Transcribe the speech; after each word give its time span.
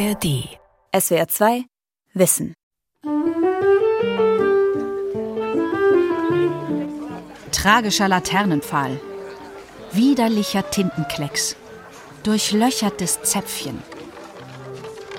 ARD. 0.00 0.48
SWR 0.98 1.28
2 1.28 1.64
Wissen. 2.14 2.54
Tragischer 7.52 8.08
Laternenpfahl. 8.08 8.98
Widerlicher 9.92 10.70
Tintenklecks. 10.70 11.54
Durchlöchertes 12.22 13.20
Zäpfchen. 13.24 13.82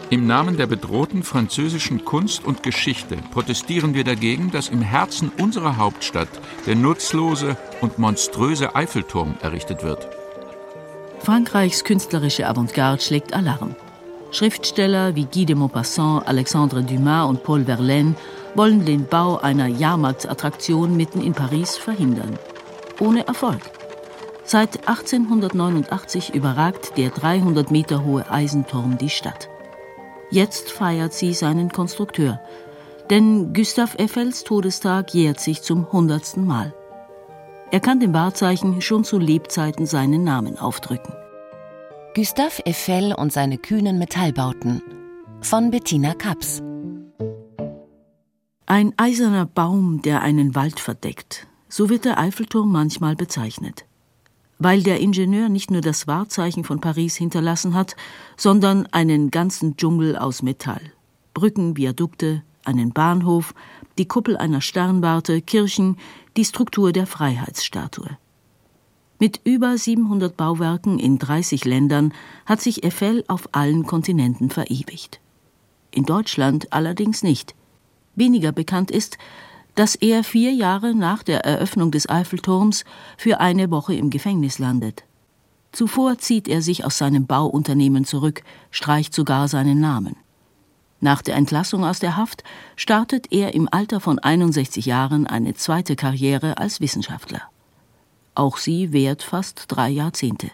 Im 0.09 0.25
Namen 0.25 0.57
der 0.57 0.65
bedrohten 0.65 1.21
französischen 1.21 2.03
Kunst 2.03 2.43
und 2.43 2.63
Geschichte 2.63 3.17
protestieren 3.29 3.93
wir 3.93 4.03
dagegen, 4.03 4.49
dass 4.49 4.69
im 4.69 4.81
Herzen 4.81 5.31
unserer 5.37 5.77
Hauptstadt 5.77 6.29
der 6.65 6.75
nutzlose 6.75 7.55
und 7.81 7.99
monströse 7.99 8.73
Eiffelturm 8.75 9.35
errichtet 9.41 9.83
wird. 9.83 10.07
Frankreichs 11.19 11.83
künstlerische 11.83 12.47
Avantgarde 12.47 13.03
schlägt 13.03 13.33
Alarm. 13.33 13.75
Schriftsteller 14.31 15.15
wie 15.15 15.25
Guy 15.25 15.45
de 15.45 15.55
Maupassant, 15.55 16.25
Alexandre 16.25 16.81
Dumas 16.83 17.29
und 17.29 17.43
Paul 17.43 17.65
Verlaine 17.65 18.15
wollen 18.55 18.85
den 18.85 19.05
Bau 19.05 19.37
einer 19.37 19.67
Jahrmarktsattraktion 19.67 20.95
mitten 20.95 21.21
in 21.21 21.33
Paris 21.33 21.77
verhindern. 21.77 22.39
Ohne 22.99 23.27
Erfolg. 23.27 23.59
Seit 24.45 24.87
1889 24.87 26.33
überragt 26.33 26.97
der 26.97 27.09
300 27.09 27.71
Meter 27.71 28.03
hohe 28.05 28.29
Eisenturm 28.31 28.97
die 28.97 29.09
Stadt. 29.09 29.49
Jetzt 30.29 30.71
feiert 30.71 31.13
sie 31.13 31.33
seinen 31.33 31.71
Konstrukteur. 31.71 32.39
Denn 33.09 33.53
Gustav 33.53 33.97
Eiffels 33.99 34.45
Todestag 34.45 35.13
jährt 35.13 35.41
sich 35.41 35.61
zum 35.61 35.91
hundertsten 35.91 36.45
Mal. 36.45 36.73
Er 37.69 37.81
kann 37.81 37.99
dem 37.99 38.13
Wahrzeichen 38.13 38.81
schon 38.81 39.03
zu 39.03 39.19
Lebzeiten 39.19 39.85
seinen 39.85 40.23
Namen 40.23 40.57
aufdrücken. 40.57 41.13
Gustav 42.13 42.61
Eiffel 42.65 43.13
und 43.13 43.31
seine 43.31 43.57
kühnen 43.57 43.97
Metallbauten 43.97 44.81
von 45.41 45.71
Bettina 45.71 46.13
Kaps. 46.13 46.61
Ein 48.65 48.93
eiserner 48.97 49.45
Baum, 49.45 50.01
der 50.01 50.21
einen 50.21 50.53
Wald 50.53 50.79
verdeckt. 50.79 51.47
So 51.69 51.89
wird 51.89 52.05
der 52.05 52.19
Eiffelturm 52.19 52.71
manchmal 52.71 53.15
bezeichnet 53.15 53.85
weil 54.63 54.83
der 54.83 54.99
Ingenieur 54.99 55.49
nicht 55.49 55.71
nur 55.71 55.81
das 55.81 56.05
Wahrzeichen 56.05 56.63
von 56.63 56.79
Paris 56.79 57.15
hinterlassen 57.15 57.73
hat, 57.73 57.95
sondern 58.37 58.85
einen 58.91 59.31
ganzen 59.31 59.75
Dschungel 59.75 60.15
aus 60.15 60.43
Metall. 60.43 60.81
Brücken, 61.33 61.77
Viadukte, 61.77 62.43
einen 62.63 62.93
Bahnhof, 62.93 63.55
die 63.97 64.07
Kuppel 64.07 64.37
einer 64.37 64.61
Sternwarte, 64.61 65.41
Kirchen, 65.41 65.97
die 66.37 66.45
Struktur 66.45 66.91
der 66.91 67.07
Freiheitsstatue. 67.07 68.17
Mit 69.21 69.39
über 69.43 69.77
700 69.77 70.35
Bauwerken 70.35 70.97
in 70.97 71.19
30 71.19 71.63
Ländern 71.65 72.11
hat 72.47 72.59
sich 72.59 72.83
Eiffel 72.83 73.23
auf 73.27 73.49
allen 73.51 73.85
Kontinenten 73.85 74.49
verewigt. 74.49 75.19
In 75.91 76.05
Deutschland 76.05 76.73
allerdings 76.73 77.21
nicht. 77.21 77.53
Weniger 78.15 78.51
bekannt 78.51 78.89
ist, 78.89 79.19
dass 79.75 79.93
er 79.93 80.23
vier 80.23 80.51
Jahre 80.53 80.95
nach 80.95 81.21
der 81.21 81.45
Eröffnung 81.45 81.91
des 81.91 82.09
Eiffelturms 82.09 82.83
für 83.15 83.39
eine 83.39 83.69
Woche 83.69 83.93
im 83.93 84.09
Gefängnis 84.09 84.57
landet. 84.57 85.03
Zuvor 85.71 86.17
zieht 86.17 86.47
er 86.47 86.63
sich 86.63 86.83
aus 86.83 86.97
seinem 86.97 87.27
Bauunternehmen 87.27 88.05
zurück, 88.05 88.41
streicht 88.71 89.13
sogar 89.13 89.47
seinen 89.47 89.79
Namen. 89.79 90.15
Nach 90.99 91.21
der 91.21 91.35
Entlassung 91.35 91.85
aus 91.85 91.99
der 91.99 92.17
Haft 92.17 92.43
startet 92.75 93.31
er 93.31 93.53
im 93.53 93.69
Alter 93.71 93.99
von 93.99 94.17
61 94.17 94.87
Jahren 94.87 95.27
eine 95.27 95.53
zweite 95.53 95.95
Karriere 95.95 96.57
als 96.57 96.81
Wissenschaftler. 96.81 97.51
Auch 98.35 98.57
sie 98.57 98.93
währt 98.93 99.23
fast 99.23 99.65
drei 99.67 99.89
Jahrzehnte. 99.89 100.51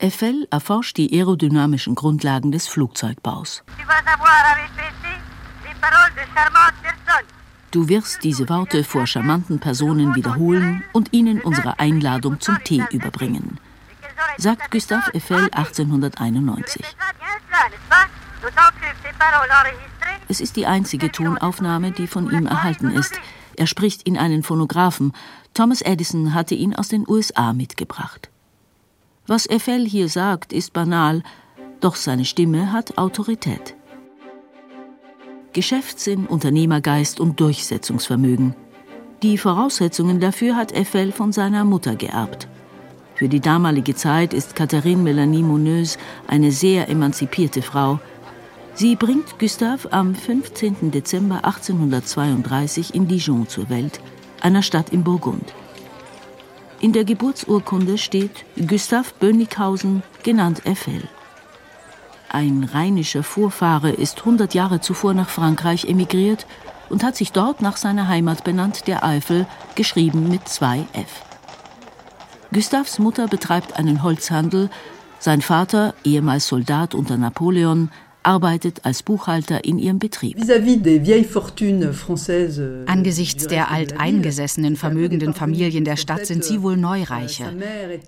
Eiffel 0.00 0.48
erforscht 0.50 0.96
die 0.96 1.12
aerodynamischen 1.12 1.94
Grundlagen 1.94 2.52
des 2.52 2.66
Flugzeugbaus. 2.66 3.62
Du 7.70 7.88
wirst 7.88 8.22
diese 8.22 8.48
Worte 8.48 8.84
vor 8.84 9.06
charmanten 9.06 9.60
Personen 9.60 10.14
wiederholen 10.14 10.84
und 10.92 11.12
ihnen 11.12 11.40
unsere 11.40 11.78
Einladung 11.78 12.38
zum 12.40 12.62
Tee 12.64 12.84
überbringen, 12.90 13.58
sagt 14.36 14.70
Gustave 14.70 15.14
Eiffel 15.14 15.48
1891. 15.52 16.84
Es 20.28 20.40
ist 20.40 20.56
die 20.56 20.66
einzige 20.66 21.12
Tonaufnahme, 21.12 21.92
die 21.92 22.06
von 22.06 22.30
ihm 22.30 22.46
erhalten 22.46 22.90
ist. 22.90 23.18
Er 23.56 23.66
spricht 23.66 24.02
in 24.02 24.18
einen 24.18 24.42
Phonographen. 24.42 25.12
Thomas 25.54 25.82
Edison 25.82 26.34
hatte 26.34 26.54
ihn 26.54 26.74
aus 26.74 26.88
den 26.88 27.06
USA 27.06 27.52
mitgebracht. 27.52 28.30
Was 29.26 29.48
Eiffel 29.48 29.86
hier 29.86 30.08
sagt, 30.08 30.52
ist 30.52 30.72
banal, 30.72 31.22
doch 31.80 31.96
seine 31.96 32.24
Stimme 32.24 32.72
hat 32.72 32.96
Autorität. 32.96 33.74
Geschäftssinn, 35.52 36.26
Unternehmergeist 36.26 37.20
und 37.20 37.38
Durchsetzungsvermögen. 37.38 38.54
Die 39.22 39.36
Voraussetzungen 39.36 40.20
dafür 40.20 40.56
hat 40.56 40.74
Eiffel 40.74 41.12
von 41.12 41.32
seiner 41.32 41.64
Mutter 41.64 41.96
geerbt. 41.96 42.48
Für 43.14 43.28
die 43.28 43.40
damalige 43.40 43.94
Zeit 43.94 44.32
ist 44.32 44.56
Catherine 44.56 45.02
Melanie 45.02 45.42
Monneuse 45.42 45.98
eine 46.26 46.50
sehr 46.50 46.88
emanzipierte 46.88 47.60
Frau. 47.60 48.00
Sie 48.74 48.96
bringt 48.96 49.38
Gustave 49.38 49.92
am 49.92 50.14
15. 50.14 50.90
Dezember 50.90 51.44
1832 51.44 52.94
in 52.94 53.06
Dijon 53.06 53.46
zur 53.46 53.68
Welt, 53.68 54.00
einer 54.42 54.62
Stadt 54.62 54.90
im 54.90 55.04
Burgund. 55.04 55.54
In 56.80 56.92
der 56.92 57.04
Geburtsurkunde 57.04 57.96
steht 57.96 58.44
Gustave 58.56 59.10
Bönighausen, 59.20 60.02
genannt 60.22 60.62
Eiffel. 60.66 61.08
Ein 62.28 62.64
rheinischer 62.64 63.22
Vorfahre 63.22 63.90
ist 63.90 64.20
100 64.20 64.54
Jahre 64.54 64.80
zuvor 64.80 65.14
nach 65.14 65.28
Frankreich 65.28 65.84
emigriert 65.84 66.46
und 66.88 67.04
hat 67.04 67.14
sich 67.14 67.30
dort 67.32 67.62
nach 67.62 67.76
seiner 67.76 68.08
Heimat 68.08 68.42
benannt, 68.42 68.86
der 68.86 69.04
Eifel, 69.04 69.46
geschrieben 69.74 70.28
mit 70.28 70.48
zwei 70.48 70.86
F. 70.92 71.22
Gustavs 72.52 72.98
Mutter 72.98 73.28
betreibt 73.28 73.78
einen 73.78 74.02
Holzhandel, 74.02 74.68
sein 75.18 75.40
Vater, 75.40 75.94
ehemals 76.04 76.48
Soldat 76.48 76.94
unter 76.94 77.16
Napoleon, 77.16 77.90
arbeitet 78.22 78.84
als 78.84 79.02
Buchhalter 79.02 79.64
in 79.64 79.78
ihrem 79.78 79.98
Betrieb. 79.98 80.36
Angesichts 82.86 83.46
der 83.46 83.70
alteingesessenen 83.70 84.76
vermögenden 84.76 85.34
Familien 85.34 85.84
der 85.84 85.96
Stadt 85.96 86.26
sind 86.26 86.44
sie 86.44 86.62
wohl 86.62 86.76
Neureiche. 86.76 87.44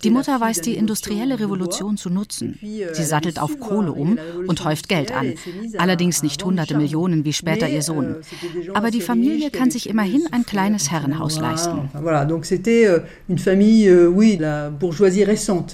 Die 0.03 0.09
Mutter 0.09 0.39
weiß 0.39 0.61
die 0.61 0.75
industrielle 0.75 1.39
Revolution 1.39 1.97
zu 1.97 2.09
nutzen. 2.09 2.59
Sie 2.61 3.03
sattelt 3.03 3.39
auf 3.39 3.59
Kohle 3.59 3.91
um 3.91 4.17
und 4.47 4.63
häuft 4.63 4.89
Geld 4.89 5.11
an. 5.11 5.33
Allerdings 5.77 6.23
nicht 6.23 6.43
hunderte 6.43 6.77
Millionen 6.77 7.25
wie 7.25 7.33
später 7.33 7.67
ihr 7.67 7.81
Sohn. 7.81 8.17
Aber 8.73 8.91
die 8.91 9.01
Familie 9.01 9.51
kann 9.51 9.71
sich 9.71 9.89
immerhin 9.89 10.27
ein 10.31 10.45
kleines 10.45 10.91
Herrenhaus 10.91 11.39
leisten. 11.39 11.89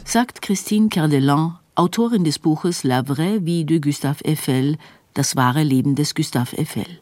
Sagt 0.06 0.42
Christine 0.42 0.90
Cardelin, 0.90 1.61
Autorin 1.76 2.26
des 2.26 2.38
Buches 2.38 2.84
La 2.84 3.02
vraie 3.02 3.40
vie 3.40 3.64
de 3.64 3.80
Gustave 3.80 4.26
Eiffel, 4.26 4.78
das 5.14 5.38
wahre 5.38 5.64
Leben 5.64 5.96
des 5.96 6.14
Gustave 6.14 6.58
Eiffel. 6.58 7.00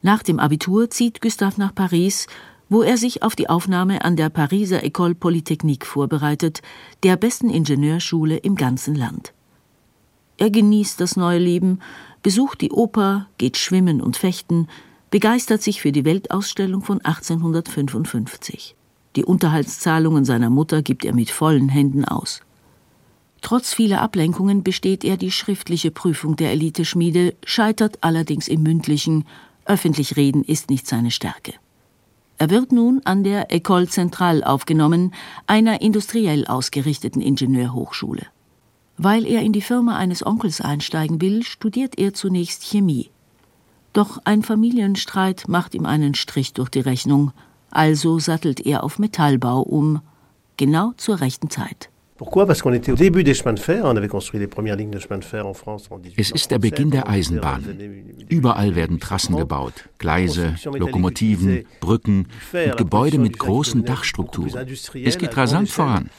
Nach 0.00 0.22
dem 0.22 0.38
Abitur 0.38 0.90
zieht 0.90 1.20
Gustave 1.20 1.58
nach 1.58 1.74
Paris, 1.74 2.28
wo 2.68 2.82
er 2.82 2.96
sich 2.96 3.24
auf 3.24 3.34
die 3.34 3.48
Aufnahme 3.48 4.04
an 4.04 4.14
der 4.14 4.28
Pariser 4.28 4.84
École 4.84 5.16
Polytechnique 5.16 5.86
vorbereitet, 5.86 6.62
der 7.02 7.16
besten 7.16 7.50
Ingenieurschule 7.50 8.36
im 8.36 8.54
ganzen 8.54 8.94
Land. 8.94 9.32
Er 10.36 10.50
genießt 10.50 11.00
das 11.00 11.16
neue 11.16 11.40
Leben, 11.40 11.80
besucht 12.22 12.60
die 12.60 12.70
Oper, 12.70 13.26
geht 13.38 13.56
schwimmen 13.56 14.00
und 14.00 14.16
fechten, 14.16 14.68
begeistert 15.10 15.62
sich 15.62 15.80
für 15.80 15.90
die 15.90 16.04
Weltausstellung 16.04 16.82
von 16.82 17.00
1855. 17.00 18.76
Die 19.16 19.24
Unterhaltszahlungen 19.24 20.24
seiner 20.24 20.48
Mutter 20.48 20.82
gibt 20.82 21.04
er 21.04 21.12
mit 21.12 21.32
vollen 21.32 21.68
Händen 21.68 22.04
aus. 22.04 22.42
Trotz 23.40 23.72
vieler 23.72 24.02
Ablenkungen 24.02 24.62
besteht 24.62 25.04
er 25.04 25.16
die 25.16 25.30
schriftliche 25.30 25.90
Prüfung 25.90 26.36
der 26.36 26.50
Eliteschmiede, 26.52 27.34
scheitert 27.44 27.98
allerdings 28.02 28.48
im 28.48 28.62
mündlichen, 28.62 29.24
öffentlich 29.64 30.16
reden 30.16 30.42
ist 30.42 30.70
nicht 30.70 30.86
seine 30.86 31.10
Stärke. 31.10 31.54
Er 32.38 32.50
wird 32.50 32.72
nun 32.72 33.00
an 33.04 33.24
der 33.24 33.50
École 33.50 33.88
Centrale 33.88 34.46
aufgenommen, 34.46 35.12
einer 35.46 35.80
industriell 35.80 36.46
ausgerichteten 36.46 37.20
Ingenieurhochschule. 37.20 38.26
Weil 38.96 39.26
er 39.26 39.42
in 39.42 39.52
die 39.52 39.62
Firma 39.62 39.96
eines 39.96 40.24
Onkels 40.24 40.60
einsteigen 40.60 41.20
will, 41.20 41.42
studiert 41.42 41.98
er 41.98 42.14
zunächst 42.14 42.62
Chemie. 42.64 43.10
Doch 43.92 44.18
ein 44.24 44.42
Familienstreit 44.42 45.48
macht 45.48 45.74
ihm 45.74 45.86
einen 45.86 46.14
Strich 46.14 46.52
durch 46.52 46.68
die 46.68 46.80
Rechnung, 46.80 47.32
also 47.70 48.18
sattelt 48.18 48.60
er 48.60 48.84
auf 48.84 48.98
Metallbau 48.98 49.60
um, 49.60 50.00
genau 50.56 50.92
zur 50.96 51.20
rechten 51.20 51.50
Zeit. 51.50 51.90
Es 56.16 56.30
ist 56.30 56.50
der 56.50 56.58
Beginn 56.58 56.90
der 56.90 57.08
Eisenbahn. 57.08 57.64
Überall 58.28 58.74
werden 58.74 58.98
Trassen 58.98 59.36
gebaut, 59.36 59.88
Gleise, 59.98 60.56
Lokomotiven, 60.64 61.64
Brücken 61.80 62.26
und 62.52 62.76
Gebäude 62.76 63.18
mit 63.18 63.38
großen 63.38 63.84
Dachstrukturen. 63.84 64.66
Es 65.04 65.18
geht 65.18 65.36
rasant 65.36 65.70
voran. 65.70 66.10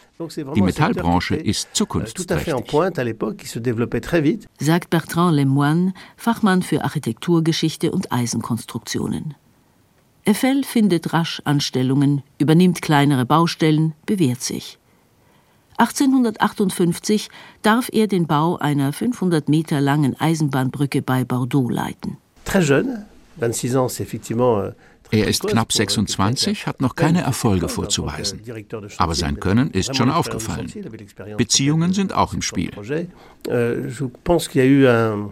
Die 0.56 0.62
Metallbranche 0.62 1.36
ist 1.36 1.70
zukunftsträchtig. 1.74 2.54
Sagt 4.60 4.90
Bertrand 4.90 5.36
Lemoine, 5.36 5.94
Fachmann 6.18 6.62
für 6.62 6.84
Architekturgeschichte 6.84 7.92
und 7.92 8.12
Eisenkonstruktionen. 8.12 9.36
Eiffel 10.26 10.64
findet 10.64 11.14
rasch 11.14 11.42
Anstellungen, 11.46 12.24
übernimmt 12.38 12.82
kleinere 12.82 13.26
Baustellen, 13.26 13.96
bewährt 14.06 14.42
sich. 14.42 14.78
1858 15.80 17.30
darf 17.62 17.90
er 17.94 18.08
den 18.08 18.28
Bau 18.28 18.58
einer 18.58 18.92
500 18.92 19.48
Meter 19.48 19.80
langen 19.80 20.20
Eisenbahnbrücke 20.20 21.02
bei 21.02 21.24
Bordeaux 21.24 21.70
leiten. 21.70 22.18
Très 22.46 22.62
jeune, 22.62 23.06
26 23.40 23.76
ans, 23.76 23.90
c'est 23.90 24.04
effectivement 24.04 24.72
er 25.12 25.28
ist 25.28 25.48
knapp 25.48 25.74
26, 25.74 26.68
hat 26.68 26.82
noch 26.82 26.96
keine 26.96 27.22
Erfolge 27.22 27.68
vorzuweisen. 27.68 28.42
Aber 28.98 29.16
sein 29.16 29.40
Können 29.40 29.72
ist 29.72 29.96
schon 29.96 30.12
aufgefallen. 30.12 30.72
Beziehungen 31.38 31.94
sind 31.94 32.14
auch 32.14 32.34
im 32.34 32.42
Spiel. 32.42 32.72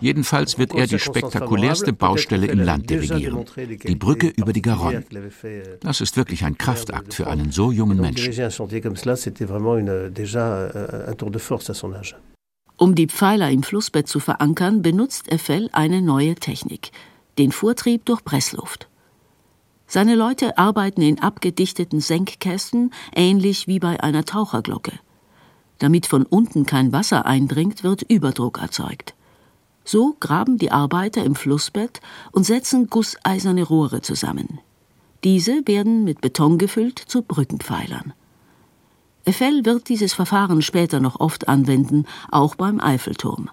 Jedenfalls 0.01 0.57
wird 0.57 0.73
er 0.73 0.87
die 0.87 0.99
spektakulärste 0.99 1.93
Baustelle 1.93 2.47
im 2.47 2.59
Land 2.59 2.89
dirigieren. 2.89 3.45
Die 3.87 3.95
Brücke 3.95 4.29
über 4.35 4.51
die 4.51 4.63
Garonne. 4.63 5.03
Das 5.81 6.01
ist 6.01 6.17
wirklich 6.17 6.43
ein 6.43 6.57
Kraftakt 6.57 7.13
für 7.13 7.27
einen 7.27 7.51
so 7.51 7.71
jungen 7.71 7.99
Menschen. 7.99 8.33
Um 12.79 12.93
die 12.95 13.07
Pfeiler 13.07 13.49
im 13.49 13.63
Flussbett 13.63 14.07
zu 14.07 14.19
verankern, 14.19 14.81
benutzt 14.81 15.31
Eiffel 15.31 15.69
eine 15.71 16.01
neue 16.01 16.35
Technik, 16.35 16.91
den 17.37 17.51
Vortrieb 17.51 18.05
durch 18.05 18.23
Pressluft. 18.23 18.87
Seine 19.85 20.15
Leute 20.15 20.57
arbeiten 20.57 21.01
in 21.01 21.19
abgedichteten 21.19 22.01
Senkkästen, 22.01 22.91
ähnlich 23.15 23.67
wie 23.67 23.79
bei 23.79 24.01
einer 24.03 24.25
Taucherglocke. 24.25 24.93
Damit 25.79 26.07
von 26.07 26.23
unten 26.23 26.65
kein 26.65 26.91
Wasser 26.91 27.25
eindringt, 27.25 27.83
wird 27.83 28.01
Überdruck 28.01 28.59
erzeugt. 28.59 29.13
So 29.85 30.17
graben 30.19 30.57
die 30.57 30.71
Arbeiter 30.71 31.23
im 31.23 31.35
Flussbett 31.35 32.01
und 32.31 32.43
setzen 32.43 32.89
gusseiserne 32.89 33.63
Rohre 33.63 34.01
zusammen. 34.01 34.59
Diese 35.23 35.65
werden 35.65 36.03
mit 36.03 36.19
Beton 36.19 36.57
gefüllt 36.57 36.99
zu 36.99 37.21
Brückenpfeilern. 37.21 38.13
Eiffel 39.25 39.65
wird 39.65 39.89
dieses 39.89 40.13
Verfahren 40.13 40.61
später 40.61 40.99
noch 40.99 41.19
oft 41.19 41.47
anwenden, 41.47 42.05
auch 42.31 42.55
beim 42.55 42.79
Eiffelturm. 42.79 43.49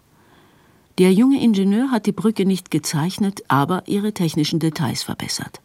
Der 0.98 1.12
junge 1.12 1.42
Ingenieur 1.42 1.90
hat 1.90 2.06
die 2.06 2.12
Brücke 2.12 2.46
nicht 2.46 2.70
gezeichnet, 2.70 3.42
aber 3.48 3.82
ihre 3.86 4.12
technischen 4.12 4.60
Details 4.60 5.02
verbessert. 5.02 5.60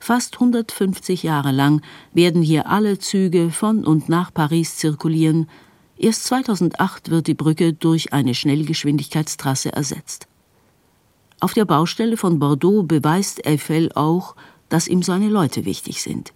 Fast 0.00 0.34
150 0.34 1.22
Jahre 1.22 1.52
lang 1.52 1.82
werden 2.12 2.42
hier 2.42 2.68
alle 2.68 2.98
Züge 2.98 3.50
von 3.50 3.84
und 3.84 4.08
nach 4.08 4.34
Paris 4.34 4.76
zirkulieren. 4.76 5.48
Erst 5.96 6.24
2008 6.24 7.10
wird 7.10 7.28
die 7.28 7.34
Brücke 7.34 7.74
durch 7.74 8.12
eine 8.12 8.34
Schnellgeschwindigkeitstrasse 8.34 9.72
ersetzt. 9.72 10.26
Auf 11.38 11.54
der 11.54 11.64
Baustelle 11.64 12.16
von 12.16 12.38
Bordeaux 12.38 12.82
beweist 12.82 13.46
Eiffel 13.46 13.92
auch, 13.94 14.34
dass 14.70 14.88
ihm 14.88 15.02
seine 15.02 15.28
Leute 15.28 15.66
wichtig 15.66 16.00
sind. 16.02 16.32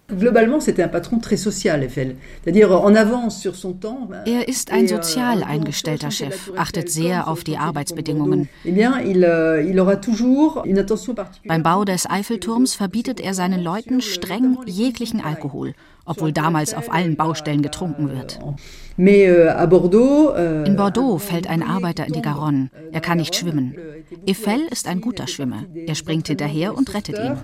Er 4.25 4.47
ist 4.47 4.71
ein 4.71 4.87
sozial 4.87 5.43
eingestellter 5.43 6.11
Chef, 6.11 6.51
achtet 6.55 6.91
sehr 6.91 7.27
auf 7.27 7.43
die 7.43 7.57
Arbeitsbedingungen. 7.57 8.47
Eh 8.63 8.85
euh, 8.85 9.63
Beim 11.47 11.63
Bau 11.63 11.85
des 11.85 12.07
Eiffelturms 12.09 12.75
verbietet 12.75 13.19
er 13.19 13.33
seinen 13.33 13.63
Leuten 13.63 14.01
streng 14.01 14.59
jeglichen 14.67 15.21
Alkohol 15.21 15.73
obwohl 16.05 16.31
damals 16.31 16.73
auf 16.73 16.91
allen 16.93 17.15
Baustellen 17.15 17.61
getrunken 17.61 18.09
wird. 18.09 18.39
Euh, 18.97 19.67
euh, 20.37 20.65
in 20.65 20.75
Bordeaux 20.75 21.17
fällt 21.17 21.47
ein 21.47 21.63
Arbeiter 21.63 22.05
in 22.07 22.13
die 22.13 22.21
Garonne. 22.21 22.69
Er 22.91 23.01
kann 23.01 23.17
nicht 23.17 23.35
schwimmen. 23.35 23.75
Eiffel 24.27 24.61
ist 24.71 24.87
ein 24.87 25.01
guter 25.01 25.27
Schwimmer. 25.27 25.65
Er 25.85 25.95
springt 25.95 26.27
hinterher 26.27 26.75
und 26.75 26.93
rettet 26.93 27.17
ihn. 27.17 27.37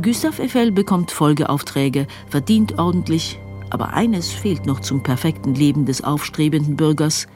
Gustave 0.00 0.42
Eiffel 0.42 0.72
bekommt 0.72 1.10
Folgeaufträge, 1.10 2.06
verdient 2.28 2.78
ordentlich, 2.78 3.38
aber 3.70 3.92
eines 3.92 4.32
fehlt 4.32 4.66
noch 4.66 4.80
zum 4.80 5.02
perfekten 5.02 5.54
Leben 5.54 5.84
des 5.84 6.02
aufstrebenden 6.02 6.76
Bürgers, 6.76 7.26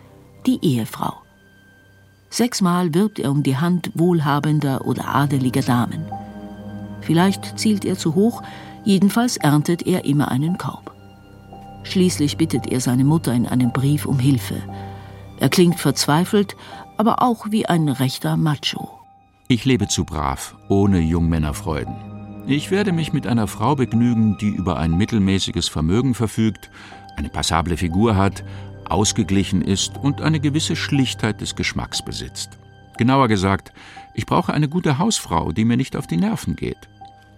die 0.46 0.58
Ehefrau. 0.62 1.25
Sechsmal 2.36 2.92
wirbt 2.92 3.18
er 3.18 3.30
um 3.30 3.42
die 3.42 3.56
Hand 3.56 3.92
wohlhabender 3.94 4.84
oder 4.86 5.14
adeliger 5.14 5.62
Damen. 5.62 6.04
Vielleicht 7.00 7.58
zielt 7.58 7.86
er 7.86 7.96
zu 7.96 8.14
hoch, 8.14 8.42
jedenfalls 8.84 9.38
erntet 9.38 9.86
er 9.86 10.04
immer 10.04 10.30
einen 10.30 10.58
Korb. 10.58 10.94
Schließlich 11.84 12.36
bittet 12.36 12.66
er 12.66 12.82
seine 12.82 13.04
Mutter 13.04 13.32
in 13.32 13.46
einem 13.46 13.72
Brief 13.72 14.04
um 14.04 14.18
Hilfe. 14.18 14.56
Er 15.40 15.48
klingt 15.48 15.80
verzweifelt, 15.80 16.56
aber 16.98 17.22
auch 17.22 17.46
wie 17.50 17.64
ein 17.64 17.88
rechter 17.88 18.36
Macho. 18.36 18.90
Ich 19.48 19.64
lebe 19.64 19.88
zu 19.88 20.04
brav, 20.04 20.56
ohne 20.68 20.98
Jungmännerfreuden. 20.98 21.94
Ich 22.46 22.70
werde 22.70 22.92
mich 22.92 23.14
mit 23.14 23.26
einer 23.26 23.46
Frau 23.46 23.76
begnügen, 23.76 24.36
die 24.36 24.50
über 24.50 24.76
ein 24.76 24.94
mittelmäßiges 24.94 25.68
Vermögen 25.68 26.12
verfügt, 26.12 26.70
eine 27.16 27.30
passable 27.30 27.78
Figur 27.78 28.14
hat, 28.14 28.44
ausgeglichen 28.90 29.62
ist 29.62 29.96
und 29.96 30.20
eine 30.22 30.40
gewisse 30.40 30.76
Schlichtheit 30.76 31.40
des 31.40 31.56
Geschmacks 31.56 32.04
besitzt. 32.04 32.58
Genauer 32.98 33.28
gesagt, 33.28 33.72
ich 34.14 34.26
brauche 34.26 34.54
eine 34.54 34.68
gute 34.68 34.98
Hausfrau, 34.98 35.52
die 35.52 35.64
mir 35.64 35.76
nicht 35.76 35.96
auf 35.96 36.06
die 36.06 36.16
Nerven 36.16 36.56
geht. 36.56 36.88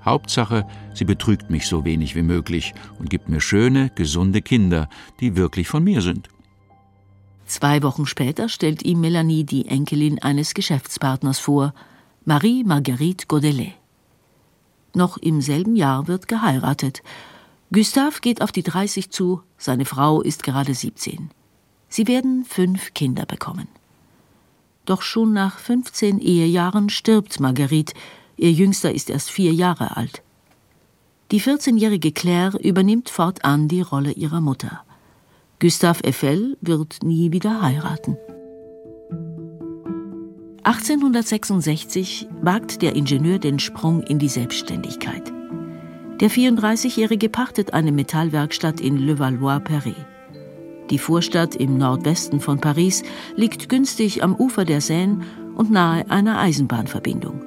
Hauptsache, 0.04 0.66
sie 0.94 1.04
betrügt 1.04 1.50
mich 1.50 1.66
so 1.66 1.84
wenig 1.84 2.14
wie 2.14 2.22
möglich 2.22 2.74
und 2.98 3.10
gibt 3.10 3.28
mir 3.28 3.40
schöne, 3.40 3.90
gesunde 3.94 4.42
Kinder, 4.42 4.88
die 5.20 5.36
wirklich 5.36 5.68
von 5.68 5.82
mir 5.82 6.00
sind. 6.00 6.28
Zwei 7.46 7.82
Wochen 7.82 8.06
später 8.06 8.48
stellt 8.48 8.82
ihm 8.84 9.00
Melanie 9.00 9.44
die 9.44 9.66
Enkelin 9.66 10.22
eines 10.22 10.54
Geschäftspartners 10.54 11.38
vor, 11.38 11.74
Marie 12.24 12.62
Marguerite 12.62 13.26
Godelet. 13.26 13.74
Noch 14.94 15.16
im 15.16 15.40
selben 15.40 15.76
Jahr 15.76 16.08
wird 16.08 16.28
geheiratet. 16.28 17.02
Gustave 17.72 18.20
geht 18.20 18.42
auf 18.42 18.52
die 18.52 18.62
30 18.62 19.10
zu, 19.10 19.42
seine 19.56 19.84
Frau 19.84 20.20
ist 20.20 20.42
gerade 20.42 20.74
17. 20.74 21.30
Sie 21.88 22.06
werden 22.06 22.44
fünf 22.44 22.94
Kinder 22.94 23.26
bekommen. 23.26 23.68
Doch 24.84 25.02
schon 25.02 25.32
nach 25.32 25.58
15 25.58 26.18
Ehejahren 26.18 26.88
stirbt 26.88 27.40
Marguerite, 27.40 27.94
ihr 28.36 28.52
jüngster 28.52 28.92
ist 28.92 29.10
erst 29.10 29.30
vier 29.30 29.52
Jahre 29.52 29.96
alt. 29.96 30.22
Die 31.30 31.42
14-jährige 31.42 32.12
Claire 32.12 32.58
übernimmt 32.58 33.10
fortan 33.10 33.68
die 33.68 33.82
Rolle 33.82 34.12
ihrer 34.12 34.40
Mutter. 34.40 34.82
Gustave 35.60 36.04
Eiffel 36.04 36.56
wird 36.62 37.02
nie 37.02 37.32
wieder 37.32 37.60
heiraten. 37.60 38.16
1866 40.62 42.28
wagt 42.40 42.82
der 42.82 42.94
Ingenieur 42.96 43.38
den 43.38 43.58
Sprung 43.58 44.02
in 44.02 44.18
die 44.18 44.28
Selbstständigkeit. 44.28 45.32
Der 46.20 46.30
34-Jährige 46.30 47.28
pachtet 47.28 47.74
eine 47.74 47.92
Metallwerkstatt 47.92 48.80
in 48.80 48.96
Levallois-Perret. 48.96 50.17
Die 50.90 50.98
Vorstadt 50.98 51.54
im 51.54 51.76
Nordwesten 51.76 52.40
von 52.40 52.60
Paris 52.60 53.02
liegt 53.36 53.68
günstig 53.68 54.22
am 54.22 54.34
Ufer 54.34 54.64
der 54.64 54.80
Seine 54.80 55.20
und 55.54 55.70
nahe 55.70 56.10
einer 56.10 56.38
Eisenbahnverbindung. 56.38 57.42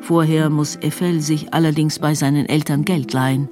Vorher 0.00 0.48
muss 0.48 0.78
Eiffel 0.80 1.20
sich 1.20 1.52
allerdings 1.52 1.98
bei 1.98 2.14
seinen 2.14 2.46
Eltern 2.46 2.84
Geld 2.84 3.12
leihen. 3.12 3.48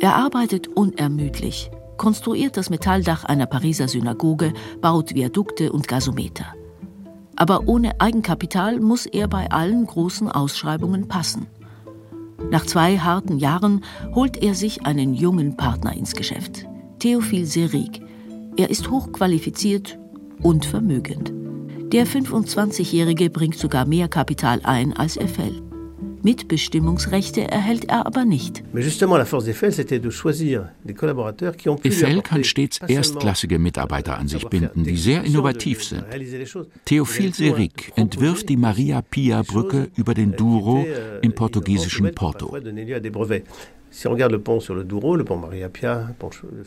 Er 0.00 0.16
arbeitet 0.16 0.68
unermüdlich, 0.68 1.70
konstruiert 1.98 2.56
das 2.56 2.70
Metalldach 2.70 3.24
einer 3.24 3.46
Pariser 3.46 3.88
Synagoge, 3.88 4.54
baut 4.80 5.14
Viadukte 5.14 5.72
und 5.72 5.88
Gasometer. 5.88 6.46
Aber 7.34 7.68
ohne 7.68 8.00
Eigenkapital 8.00 8.80
muss 8.80 9.04
er 9.04 9.28
bei 9.28 9.50
allen 9.50 9.84
großen 9.84 10.30
Ausschreibungen 10.30 11.06
passen. 11.06 11.48
Nach 12.50 12.64
zwei 12.64 12.98
harten 12.98 13.38
Jahren 13.38 13.84
holt 14.14 14.42
er 14.42 14.54
sich 14.54 14.86
einen 14.86 15.12
jungen 15.12 15.56
Partner 15.56 15.94
ins 15.94 16.14
Geschäft, 16.14 16.66
Theophile 16.98 17.46
Serig, 17.46 18.00
er 18.56 18.70
ist 18.70 18.90
hochqualifiziert 18.90 19.98
und 20.42 20.64
vermögend. 20.64 21.32
Der 21.92 22.06
25-Jährige 22.06 23.30
bringt 23.30 23.56
sogar 23.56 23.86
mehr 23.86 24.08
Kapital 24.08 24.60
ein 24.64 24.92
als 24.92 25.18
Eiffel. 25.18 25.62
Mitbestimmungsrechte 26.22 27.42
erhält 27.42 27.84
er 27.88 28.04
aber 28.04 28.24
nicht. 28.24 28.64
Eiffel 31.84 32.22
kann 32.22 32.42
stets 32.42 32.80
erstklassige 32.80 33.58
Mitarbeiter 33.60 34.18
an 34.18 34.26
sich 34.26 34.44
binden, 34.48 34.82
die 34.82 34.96
sehr 34.96 35.22
innovativ 35.22 35.84
sind. 35.84 36.04
Theophile 36.84 37.32
Serig 37.32 37.92
entwirft 37.94 38.48
die 38.48 38.56
Maria 38.56 39.02
Pia 39.02 39.42
Brücke 39.42 39.88
über 39.94 40.14
den 40.14 40.32
Douro 40.32 40.84
euh, 40.84 41.20
im 41.22 41.32
portugiesischen 41.32 42.12
Porto. 42.12 42.56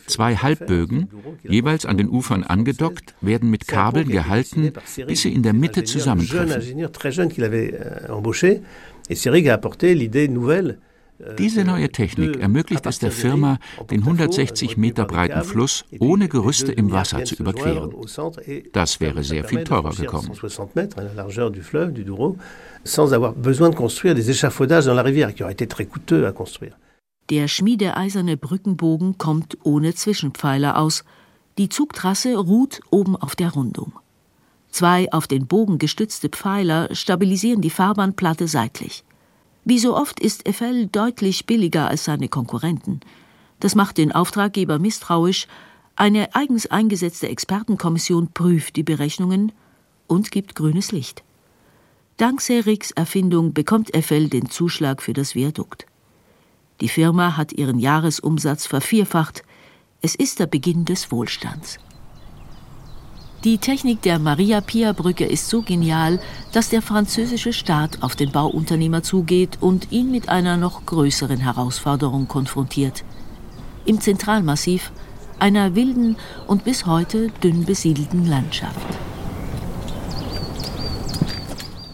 Zwei 0.07 0.35
Halbbögen, 0.35 1.09
jeweils 1.43 1.85
an 1.85 1.97
den 1.97 2.09
Ufern 2.09 2.43
angedockt, 2.43 3.13
werden 3.21 3.51
mit 3.51 3.67
Kabeln 3.67 4.09
gehalten, 4.09 4.73
bis 5.05 5.21
sie 5.21 5.33
in 5.33 5.43
der 5.43 5.53
Mitte 5.53 5.83
zusammentreffen. 5.83 6.87
Diese 11.37 11.65
neue 11.65 11.89
Technik 11.89 12.39
ermöglicht 12.39 12.85
es 12.85 12.99
der 12.99 13.11
Firma, 13.11 13.59
den 13.91 13.99
160 13.99 14.77
Meter 14.77 15.05
breiten 15.05 15.43
Fluss 15.43 15.83
ohne 15.99 16.29
Gerüste 16.29 16.71
im 16.71 16.91
Wasser 16.91 17.25
zu 17.25 17.35
überqueren. 17.35 17.93
Das 18.71 19.01
wäre 19.01 19.23
sehr 19.23 19.43
viel 19.43 19.65
teurer 19.65 19.91
gekommen. 19.91 20.31
Der 27.29 27.47
schmiedeeiserne 27.47 28.37
Brückenbogen 28.37 29.19
kommt 29.19 29.57
ohne 29.63 29.93
Zwischenpfeiler 29.93 30.77
aus. 30.77 31.03
Die 31.59 31.69
Zugtrasse 31.69 32.35
ruht 32.35 32.81
oben 32.89 33.15
auf 33.15 33.35
der 33.35 33.51
Rundung. 33.51 33.93
Zwei 34.71 35.11
auf 35.11 35.27
den 35.27 35.45
Bogen 35.45 35.77
gestützte 35.77 36.29
Pfeiler 36.29 36.93
stabilisieren 36.95 37.61
die 37.61 37.69
Fahrbahnplatte 37.69 38.47
seitlich. 38.47 39.03
Wie 39.63 39.77
so 39.77 39.95
oft 39.95 40.19
ist 40.19 40.47
Eiffel 40.47 40.87
deutlich 40.87 41.45
billiger 41.45 41.87
als 41.87 42.05
seine 42.05 42.29
Konkurrenten. 42.29 43.01
Das 43.59 43.75
macht 43.75 43.97
den 43.97 44.11
Auftraggeber 44.11 44.79
misstrauisch. 44.79 45.47
Eine 45.95 46.33
eigens 46.33 46.65
eingesetzte 46.67 47.29
Expertenkommission 47.29 48.31
prüft 48.33 48.75
die 48.75 48.83
Berechnungen 48.83 49.51
und 50.07 50.31
gibt 50.31 50.55
grünes 50.55 50.91
Licht. 50.91 51.23
Dank 52.17 52.41
Seriks 52.41 52.91
Erfindung 52.91 53.53
bekommt 53.53 53.93
Eiffel 53.93 54.29
den 54.29 54.49
Zuschlag 54.49 55.03
für 55.03 55.13
das 55.13 55.35
Viadukt. 55.35 55.85
Die 56.81 56.89
Firma 56.89 57.35
hat 57.35 57.51
ihren 57.51 57.79
Jahresumsatz 57.79 58.65
vervierfacht. 58.65 59.43
Es 60.01 60.15
ist 60.15 60.39
der 60.39 60.47
Beginn 60.47 60.85
des 60.85 61.11
Wohlstands. 61.11 61.77
Die 63.43 63.57
Technik 63.57 64.01
der 64.01 64.19
Maria-Pia-Brücke 64.19 65.25
ist 65.25 65.49
so 65.49 65.61
genial, 65.61 66.19
dass 66.51 66.69
der 66.69 66.81
französische 66.81 67.53
Staat 67.53 68.01
auf 68.01 68.15
den 68.15 68.31
Bauunternehmer 68.31 69.01
zugeht 69.01 69.57
und 69.61 69.91
ihn 69.91 70.11
mit 70.11 70.27
einer 70.27 70.57
noch 70.57 70.85
größeren 70.85 71.39
Herausforderung 71.39 72.27
konfrontiert. 72.27 73.05
Im 73.85 74.01
Zentralmassiv, 74.01 74.91
einer 75.39 75.73
wilden 75.75 76.17
und 76.47 76.65
bis 76.65 76.85
heute 76.85 77.29
dünn 77.41 77.63
besiedelten 77.63 78.25
Landschaft. 78.25 79.08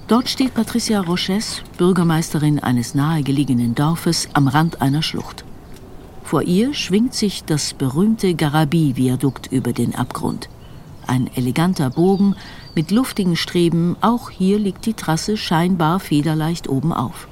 Dort 0.07 0.29
steht 0.29 0.53
Patricia 0.53 1.01
Roches, 1.01 1.63
Bürgermeisterin 1.79 2.59
eines 2.59 2.93
nahegelegenen 2.93 3.73
Dorfes 3.73 4.29
am 4.33 4.47
Rand 4.47 4.79
einer 4.79 5.01
Schlucht. 5.01 5.43
Vor 6.23 6.43
ihr 6.43 6.75
schwingt 6.75 7.15
sich 7.15 7.43
das 7.43 7.73
berühmte 7.73 8.35
Garabi-Viadukt 8.35 9.51
über 9.51 9.73
den 9.73 9.95
Abgrund. 9.95 10.47
Ein 11.07 11.27
eleganter 11.35 11.89
Bogen 11.89 12.35
mit 12.75 12.91
luftigen 12.91 13.35
Streben, 13.35 13.95
auch 14.01 14.29
hier 14.29 14.59
liegt 14.59 14.85
die 14.85 14.93
Trasse 14.93 15.37
scheinbar 15.37 15.99
federleicht 15.99 16.69
oben 16.69 16.93
auf. 16.93 17.27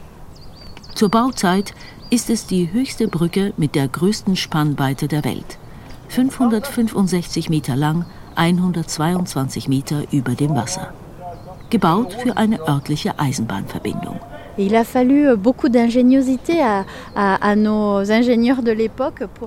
Zur 0.95 1.09
Bauzeit 1.09 1.75
ist 2.09 2.31
es 2.31 2.47
die 2.47 2.71
höchste 2.71 3.07
Brücke 3.07 3.53
mit 3.55 3.75
der 3.75 3.87
größten 3.87 4.35
Spannweite 4.35 5.07
der 5.07 5.23
Welt. 5.23 5.59
565 6.07 7.49
Meter 7.49 7.75
lang, 7.75 8.05
122 8.35 9.67
Meter 9.67 10.11
über 10.11 10.33
dem 10.33 10.55
Wasser. 10.55 10.91
Gebaut 11.73 12.13
für 12.13 12.37
eine 12.37 12.59
örtliche 12.67 13.17
Eisenbahnverbindung. 13.17 14.19
Euh. 14.19 14.67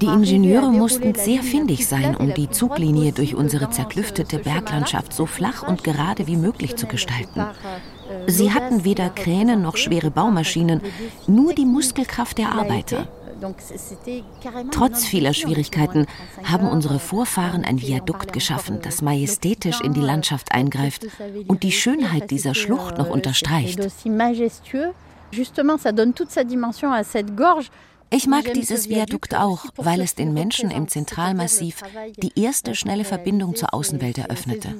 Die 0.00 0.06
Ingenieure 0.06 0.72
mussten 0.72 1.14
sehr 1.14 1.42
findig 1.44 1.86
sein, 1.86 2.16
um 2.16 2.34
die 2.34 2.50
Zuglinie 2.50 3.12
durch 3.12 3.36
unsere 3.36 3.70
zerklüftete 3.70 4.38
Berglandschaft 4.38 5.12
so 5.12 5.26
flach 5.26 5.62
und 5.62 5.84
gerade 5.84 6.26
wie 6.26 6.36
möglich 6.36 6.74
zu 6.74 6.88
gestalten. 6.88 7.38
Euh, 7.38 7.44
Sie 8.26 8.52
hatten 8.52 8.84
weder 8.84 9.08
Kräne 9.10 9.56
noch 9.56 9.76
schwere 9.76 10.10
Baumaschinen, 10.10 10.80
nur 11.28 11.54
die 11.54 11.64
Muskelkraft 11.64 12.38
der 12.38 12.50
Arbeiter. 12.50 13.06
Trotz 14.70 15.04
vieler 15.04 15.34
Schwierigkeiten 15.34 16.06
haben 16.44 16.68
unsere 16.68 16.98
Vorfahren 16.98 17.64
ein 17.64 17.80
Viadukt 17.80 18.32
geschaffen, 18.32 18.80
das 18.82 19.02
majestätisch 19.02 19.80
in 19.80 19.92
die 19.92 20.00
Landschaft 20.00 20.52
eingreift 20.52 21.06
und 21.46 21.62
die 21.62 21.72
Schönheit 21.72 22.30
dieser 22.30 22.54
Schlucht 22.54 22.98
noch 22.98 23.10
unterstreicht. 23.10 23.80
Ich 28.08 28.26
mag 28.28 28.54
dieses 28.54 28.88
Viadukt 28.88 29.34
auch, 29.34 29.64
weil 29.76 30.00
es 30.00 30.14
den 30.14 30.32
Menschen 30.32 30.70
im 30.70 30.86
Zentralmassiv 30.86 31.82
die 32.16 32.40
erste 32.40 32.76
schnelle 32.76 33.04
Verbindung 33.04 33.56
zur 33.56 33.74
Außenwelt 33.74 34.18
eröffnete. 34.18 34.74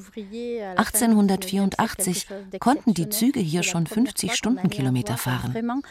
1884 0.77 2.29
konnten 2.61 2.95
die 2.95 3.09
Züge 3.09 3.41
hier 3.41 3.65
schon 3.65 3.87
50 3.87 4.33
Stundenkilometer 4.35 5.17
fahren 5.17 5.83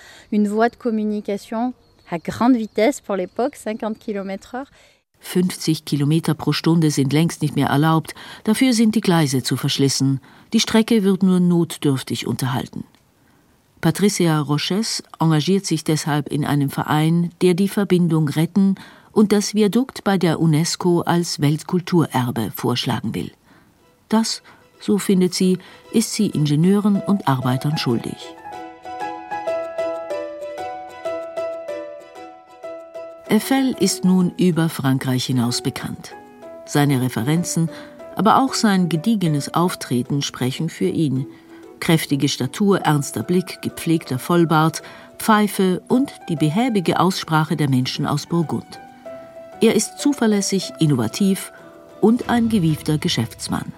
à 2.10 2.18
grande 2.20 2.56
vitesse 2.56 3.02
pour 3.02 3.16
l'époque, 3.16 3.56
50 3.56 3.98
km/h. 4.00 4.66
50 5.20 5.86
Kilometer 5.86 6.36
pro 6.36 6.52
Stunde 6.52 6.92
sind 6.92 7.12
längst 7.12 7.42
nicht 7.42 7.56
mehr 7.56 7.70
erlaubt, 7.70 8.14
dafür 8.44 8.74
sind 8.74 8.96
die 8.96 9.02
Gleise 9.02 9.42
zu 9.42 9.58
verschlissen. 9.58 10.20
Die 10.54 10.60
Strecke 10.60 11.04
wird 11.04 11.24
nur 11.24 11.40
notdürftig 11.40 12.28
unterhalten. 12.28 12.84
Patricia 13.82 14.40
Roches 14.40 15.04
engagiert 15.20 15.66
sich 15.66 15.84
deshalb 15.84 16.32
in 16.32 16.46
einem 16.46 16.70
Verein, 16.70 17.32
der 17.42 17.54
die 17.54 17.68
Verbindung 17.68 18.30
retten 18.30 18.76
und 19.12 19.32
das 19.32 19.54
Viadukt 19.54 20.04
bei 20.04 20.18
der 20.18 20.40
UNESCO 20.40 21.02
als 21.02 21.40
Weltkulturerbe 21.40 22.52
vorschlagen 22.56 23.16
will. 23.16 23.32
Das, 24.10 24.44
so 24.80 24.98
findet 24.98 25.34
sie, 25.34 25.58
ist 25.92 26.14
sie 26.14 26.28
Ingenieuren 26.28 26.98
und 27.02 27.28
Arbeitern 27.28 27.78
schuldig. 27.78 28.18
Eiffel 33.36 33.76
ist 33.82 34.06
nun 34.06 34.32
über 34.38 34.70
Frankreich 34.70 35.26
hinaus 35.26 35.62
bekannt. 35.62 36.16
Seine 36.66 37.02
Referenzen, 37.02 37.70
aber 38.16 38.42
auch 38.42 38.54
sein 38.54 38.88
gediegenes 38.88 39.54
Auftreten 39.54 40.22
sprechen 40.22 40.70
für 40.70 40.88
ihn. 40.88 41.28
Kräftige 41.82 42.30
Statur, 42.30 42.80
ernster 42.80 43.24
Blick, 43.24 43.62
gepflegter 43.62 44.20
Vollbart, 44.20 44.84
Pfeife 45.18 45.82
und 45.90 46.14
die 46.30 46.38
behäbige 46.38 46.98
Aussprache 46.98 47.58
der 47.58 47.70
Menschen 47.70 48.06
aus 48.06 48.26
Burgund. 48.26 48.80
Er 49.60 49.76
ist 49.76 50.00
zuverlässig, 50.00 50.72
innovativ 50.80 51.52
und 52.00 52.30
ein 52.30 52.48
gewiefter 52.48 52.98
Geschäftsmann. 52.98 53.74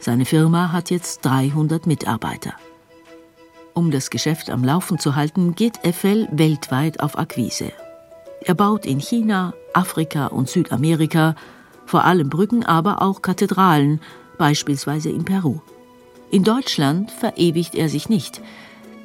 Seine 0.00 0.24
Firma 0.24 0.72
hat 0.72 0.90
jetzt 0.90 1.24
300 1.24 1.86
Mitarbeiter. 1.86 2.54
Um 3.74 3.92
das 3.92 4.10
Geschäft 4.10 4.50
am 4.50 4.64
Laufen 4.64 4.98
zu 4.98 5.14
halten, 5.14 5.54
geht 5.54 5.84
Eiffel 5.84 6.26
weltweit 6.32 6.98
auf 6.98 7.16
Akquise 7.16 7.70
er 8.40 8.54
baut 8.54 8.86
in 8.86 9.00
China, 9.00 9.54
Afrika 9.74 10.26
und 10.26 10.48
Südamerika 10.48 11.34
vor 11.86 12.04
allem 12.04 12.28
Brücken, 12.28 12.64
aber 12.64 13.02
auch 13.02 13.22
Kathedralen, 13.22 14.00
beispielsweise 14.36 15.10
in 15.10 15.24
Peru. 15.24 15.60
In 16.30 16.44
Deutschland 16.44 17.10
verewigt 17.10 17.74
er 17.74 17.88
sich 17.88 18.08
nicht, 18.08 18.42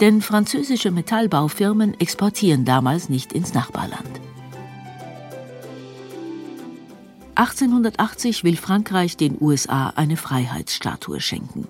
denn 0.01 0.21
französische 0.21 0.91
Metallbaufirmen 0.91 1.99
exportieren 1.99 2.65
damals 2.65 3.09
nicht 3.09 3.31
ins 3.31 3.53
Nachbarland. 3.53 4.19
1880 7.35 8.43
will 8.43 8.57
Frankreich 8.57 9.17
den 9.17 9.37
USA 9.39 9.89
eine 9.95 10.17
Freiheitsstatue 10.17 11.19
schenken. 11.19 11.67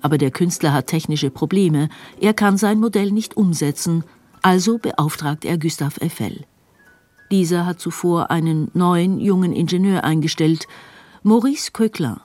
Aber 0.00 0.18
der 0.18 0.30
Künstler 0.30 0.72
hat 0.72 0.86
technische 0.88 1.30
Probleme, 1.30 1.88
er 2.20 2.34
kann 2.34 2.56
sein 2.56 2.80
Modell 2.80 3.10
nicht 3.10 3.36
umsetzen, 3.36 4.04
also 4.42 4.78
beauftragt 4.78 5.44
er 5.44 5.58
Gustave 5.58 6.00
Eiffel. 6.00 6.44
Dieser 7.30 7.66
hat 7.66 7.80
zuvor 7.80 8.30
einen 8.30 8.70
neuen 8.74 9.20
jungen 9.20 9.52
Ingenieur 9.52 10.04
eingestellt, 10.04 10.66
Maurice 11.22 11.72
Coquelin. 11.72 12.16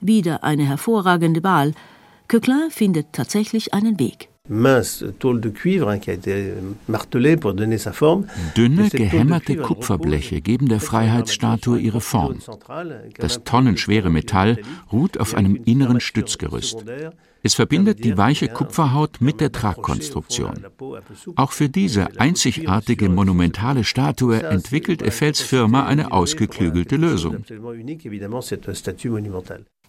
Wieder 0.00 0.44
eine 0.44 0.64
hervorragende 0.64 1.42
Wahl. 1.42 1.72
Coquelin 2.28 2.70
findet 2.70 3.12
tatsächlich 3.12 3.74
einen 3.74 3.98
Weg. 3.98 4.28
Dünne, 8.54 8.90
gehämmerte 8.90 9.56
Kupferbleche 9.56 10.42
geben 10.42 10.68
der 10.68 10.80
Freiheitsstatue 10.80 11.78
ihre 11.80 12.02
Form. 12.02 12.40
Das 13.16 13.42
tonnenschwere 13.44 14.10
Metall 14.10 14.58
ruht 14.92 15.18
auf 15.18 15.34
einem 15.34 15.56
inneren 15.64 15.98
Stützgerüst. 15.98 16.84
Es 17.42 17.54
verbindet 17.54 18.04
die 18.04 18.18
weiche 18.18 18.48
Kupferhaut 18.48 19.22
mit 19.22 19.40
der 19.40 19.50
Tragkonstruktion. 19.50 20.66
Auch 21.36 21.52
für 21.52 21.70
diese 21.70 22.20
einzigartige 22.20 23.08
monumentale 23.08 23.82
Statue 23.82 24.42
entwickelt 24.42 25.02
Eiffels 25.02 25.40
Firma 25.40 25.86
eine 25.86 26.12
ausgeklügelte 26.12 26.96
Lösung. 26.96 27.42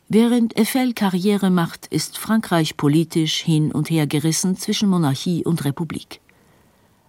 Während 0.08 0.56
Eiffel 0.58 0.94
Karriere 0.94 1.50
macht, 1.50 1.88
ist 1.88 2.20
Frankreich 2.20 2.78
politisch 2.78 3.42
hin 3.42 3.72
und 3.72 3.90
her 3.90 4.06
gerissen 4.06 4.56
zwischen 4.56 4.88
Monarchie 4.88 5.44
und 5.44 5.66
Republik. 5.66 6.22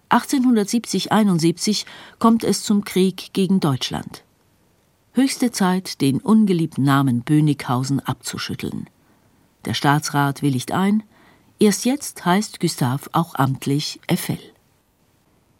1870-71 0.09 1.85
kommt 2.17 2.43
es 2.43 2.63
zum 2.63 2.83
Krieg 2.83 3.33
gegen 3.33 3.59
Deutschland. 3.59 4.23
Höchste 5.13 5.51
Zeit, 5.51 6.01
den 6.01 6.19
ungeliebten 6.19 6.83
Namen 6.83 7.21
Bönighausen 7.21 7.99
abzuschütteln. 7.99 8.89
Der 9.65 9.75
Staatsrat 9.75 10.41
willigt 10.41 10.71
ein, 10.71 11.03
erst 11.59 11.85
jetzt 11.85 12.25
heißt 12.25 12.59
Gustav 12.59 13.09
auch 13.11 13.35
amtlich 13.35 13.99
Eiffel. 14.07 14.39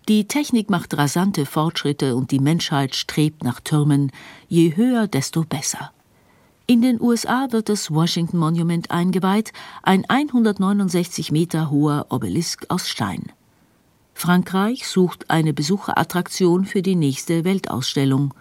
Die 0.07 0.25
Technik 0.25 0.69
macht 0.69 0.97
rasante 0.97 1.45
Fortschritte 1.45 2.15
und 2.15 2.31
die 2.31 2.39
Menschheit 2.39 2.95
strebt 2.95 3.43
nach 3.43 3.59
Türmen, 3.59 4.11
je 4.47 4.75
höher, 4.75 5.07
desto 5.07 5.43
besser. 5.43 5.91
In 6.69 6.81
den 6.81 6.99
USA 6.99 7.47
wird 7.51 7.69
das 7.69 7.91
Washington 7.91 8.39
Monument 8.39 8.91
eingeweiht, 8.91 9.53
ein 9.83 10.03
169 10.03 11.31
Meter 11.31 11.71
hoher 11.71 12.07
Obelisk 12.09 12.65
aus 12.67 12.89
Stein. 12.89 13.31
Frankreich 14.13 14.85
sucht 14.85 15.29
eine 15.29 15.53
Besucherattraktion 15.53 16.65
für 16.65 16.81
die 16.81 16.95
nächste 16.95 17.45
Weltausstellung. 17.45 18.33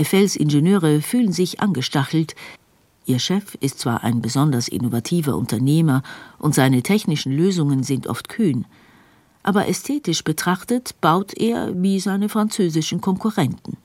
Eiffels 0.00 0.34
Ingenieure 0.34 1.02
fühlen 1.02 1.32
sich 1.32 1.60
angestachelt. 1.60 2.34
Ihr 3.04 3.18
Chef 3.18 3.54
ist 3.56 3.80
zwar 3.80 4.02
ein 4.02 4.22
besonders 4.22 4.68
innovativer 4.68 5.36
Unternehmer 5.36 6.02
und 6.38 6.54
seine 6.54 6.82
technischen 6.82 7.32
Lösungen 7.32 7.82
sind 7.82 8.06
oft 8.06 8.30
kühn, 8.30 8.64
aber 9.42 9.68
ästhetisch 9.68 10.24
betrachtet 10.24 10.98
baut 11.02 11.34
er 11.34 11.70
wie 11.82 12.00
seine 12.00 12.30
französischen 12.30 13.02
Konkurrenten. 13.02 13.76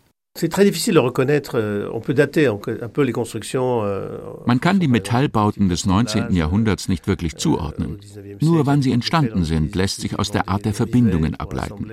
Euh, 1.54 1.90
euh, 3.84 4.44
Man 4.46 4.62
kann 4.62 4.80
die 4.80 4.88
Metallbauten 4.88 5.70
des 5.70 5.86
19. 5.86 6.30
Zujahrhunderts 6.30 6.88
nicht 6.90 7.08
wirklich 7.08 7.34
euh, 7.34 7.38
zuordnen. 7.38 8.00
Nur 8.40 8.66
wann 8.66 8.82
sie 8.82 8.92
entstanden 8.92 9.44
sind, 9.44 9.76
lässt 9.76 10.02
sich 10.02 10.18
aus 10.20 10.32
der 10.32 10.48
Art 10.50 10.66
der 10.66 10.74
Verbindungen 10.74 11.36
ableiten. 11.36 11.90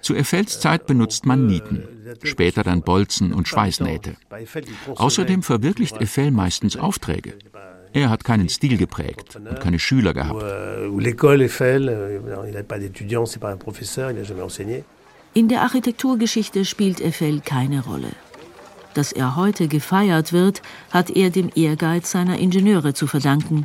Zu 0.00 0.14
Eiffels 0.14 0.60
Zeit 0.60 0.86
benutzt 0.86 1.26
man 1.26 1.46
Nieten, 1.46 1.82
später 2.22 2.62
dann 2.62 2.82
Bolzen 2.82 3.32
und 3.32 3.48
Schweißnähte. 3.48 4.14
Außerdem 4.94 5.42
verwirklicht 5.42 6.00
Eiffel 6.00 6.30
meistens 6.30 6.76
Aufträge. 6.76 7.34
Er 7.92 8.08
hat 8.08 8.22
keinen 8.22 8.48
Stil 8.48 8.76
geprägt 8.78 9.36
und 9.36 9.60
keine 9.60 9.78
Schüler 9.80 10.14
gehabt. 10.14 10.44
In 15.32 15.46
der 15.46 15.62
Architekturgeschichte 15.62 16.64
spielt 16.64 17.00
Eiffel 17.00 17.40
keine 17.40 17.84
Rolle. 17.84 18.10
Dass 18.94 19.12
er 19.12 19.36
heute 19.36 19.68
gefeiert 19.68 20.32
wird, 20.32 20.60
hat 20.90 21.10
er 21.10 21.30
dem 21.30 21.50
Ehrgeiz 21.54 22.10
seiner 22.10 22.38
Ingenieure 22.38 22.94
zu 22.94 23.06
verdanken. 23.06 23.64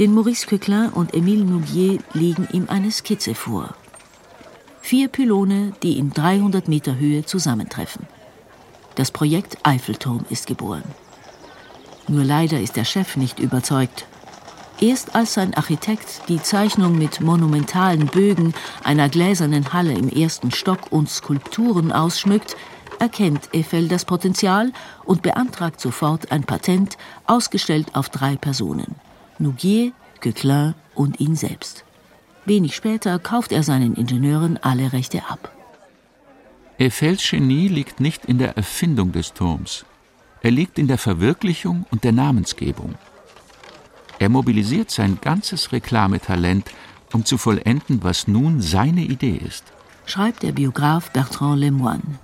Den 0.00 0.12
Maurice 0.12 0.48
Coquelin 0.48 0.88
und 0.88 1.14
Émile 1.14 1.44
Nouguier 1.44 2.00
legen 2.12 2.48
ihm 2.52 2.66
eine 2.68 2.90
Skizze 2.90 3.36
vor. 3.36 3.76
Vier 4.80 5.06
Pylone, 5.06 5.72
die 5.84 5.96
in 5.96 6.10
300 6.10 6.66
Meter 6.66 6.98
Höhe 6.98 7.24
zusammentreffen. 7.24 8.08
Das 8.96 9.12
Projekt 9.12 9.58
Eiffelturm 9.62 10.26
ist 10.28 10.48
geboren. 10.48 10.84
Nur 12.08 12.24
leider 12.24 12.60
ist 12.60 12.74
der 12.74 12.84
Chef 12.84 13.16
nicht 13.16 13.38
überzeugt. 13.38 14.06
Erst 14.80 15.14
als 15.14 15.34
sein 15.34 15.54
Architekt 15.54 16.22
die 16.28 16.42
Zeichnung 16.42 16.98
mit 16.98 17.20
monumentalen 17.20 18.06
Bögen 18.06 18.54
einer 18.82 19.08
gläsernen 19.08 19.72
Halle 19.72 19.92
im 19.92 20.08
ersten 20.08 20.50
Stock 20.50 20.90
und 20.90 21.08
Skulpturen 21.08 21.92
ausschmückt, 21.92 22.56
erkennt 22.98 23.50
Eiffel 23.54 23.88
das 23.88 24.04
Potenzial 24.04 24.72
und 25.04 25.22
beantragt 25.22 25.80
sofort 25.80 26.32
ein 26.32 26.44
Patent, 26.44 26.96
ausgestellt 27.26 27.94
auf 27.94 28.08
drei 28.08 28.36
Personen: 28.36 28.96
Nouguier, 29.38 29.92
Coquelin 30.20 30.74
und 30.94 31.20
ihn 31.20 31.36
selbst. 31.36 31.84
Wenig 32.44 32.74
später 32.74 33.18
kauft 33.18 33.52
er 33.52 33.62
seinen 33.62 33.94
Ingenieuren 33.94 34.58
alle 34.60 34.92
Rechte 34.92 35.22
ab. 35.28 35.52
Eiffels 36.78 37.30
Genie 37.30 37.68
liegt 37.68 38.00
nicht 38.00 38.24
in 38.24 38.38
der 38.38 38.56
Erfindung 38.56 39.12
des 39.12 39.32
Turms. 39.32 39.86
Er 40.42 40.50
liegt 40.50 40.78
in 40.78 40.88
der 40.88 40.98
Verwirklichung 40.98 41.86
und 41.90 42.04
der 42.04 42.12
Namensgebung. 42.12 42.96
Er 44.18 44.28
mobilisiert 44.28 44.90
sein 44.90 45.18
ganzes 45.20 45.72
Reklametalent, 45.72 46.70
um 47.12 47.24
zu 47.24 47.38
vollenden, 47.38 48.02
was 48.02 48.28
nun 48.28 48.60
seine 48.60 49.02
Idee 49.02 49.36
ist. 49.36 49.64
Schreibt 50.06 50.42
der 50.42 50.52
Biograf 50.52 51.10
Bertrand 51.12 51.60
Lemoine. 51.60 52.18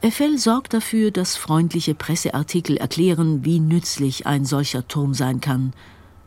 Eiffel 0.00 0.38
sorgt 0.38 0.74
dafür, 0.74 1.10
dass 1.10 1.36
freundliche 1.36 1.94
Presseartikel 1.94 2.76
erklären, 2.76 3.44
wie 3.44 3.58
nützlich 3.58 4.26
ein 4.26 4.44
solcher 4.44 4.86
Turm 4.86 5.12
sein 5.12 5.40
kann, 5.40 5.72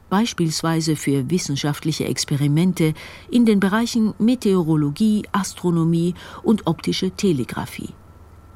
beispielsweise 0.09 0.97
für 0.97 1.29
wissenschaftliche 1.29 2.05
Experimente 2.05 2.93
in 3.29 3.45
den 3.45 3.61
Bereichen 3.61 4.13
Meteorologie, 4.19 5.23
Astronomie 5.31 6.15
und 6.43 6.67
optische 6.67 7.11
Telegraphie. 7.11 7.89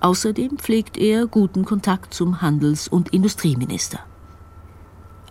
Außerdem 0.01 0.57
pflegt 0.57 0.97
er 0.97 1.27
guten 1.27 1.63
Kontakt 1.63 2.13
zum 2.13 2.41
Handels- 2.41 2.89
und 2.89 3.13
Industrieminister. 3.13 3.99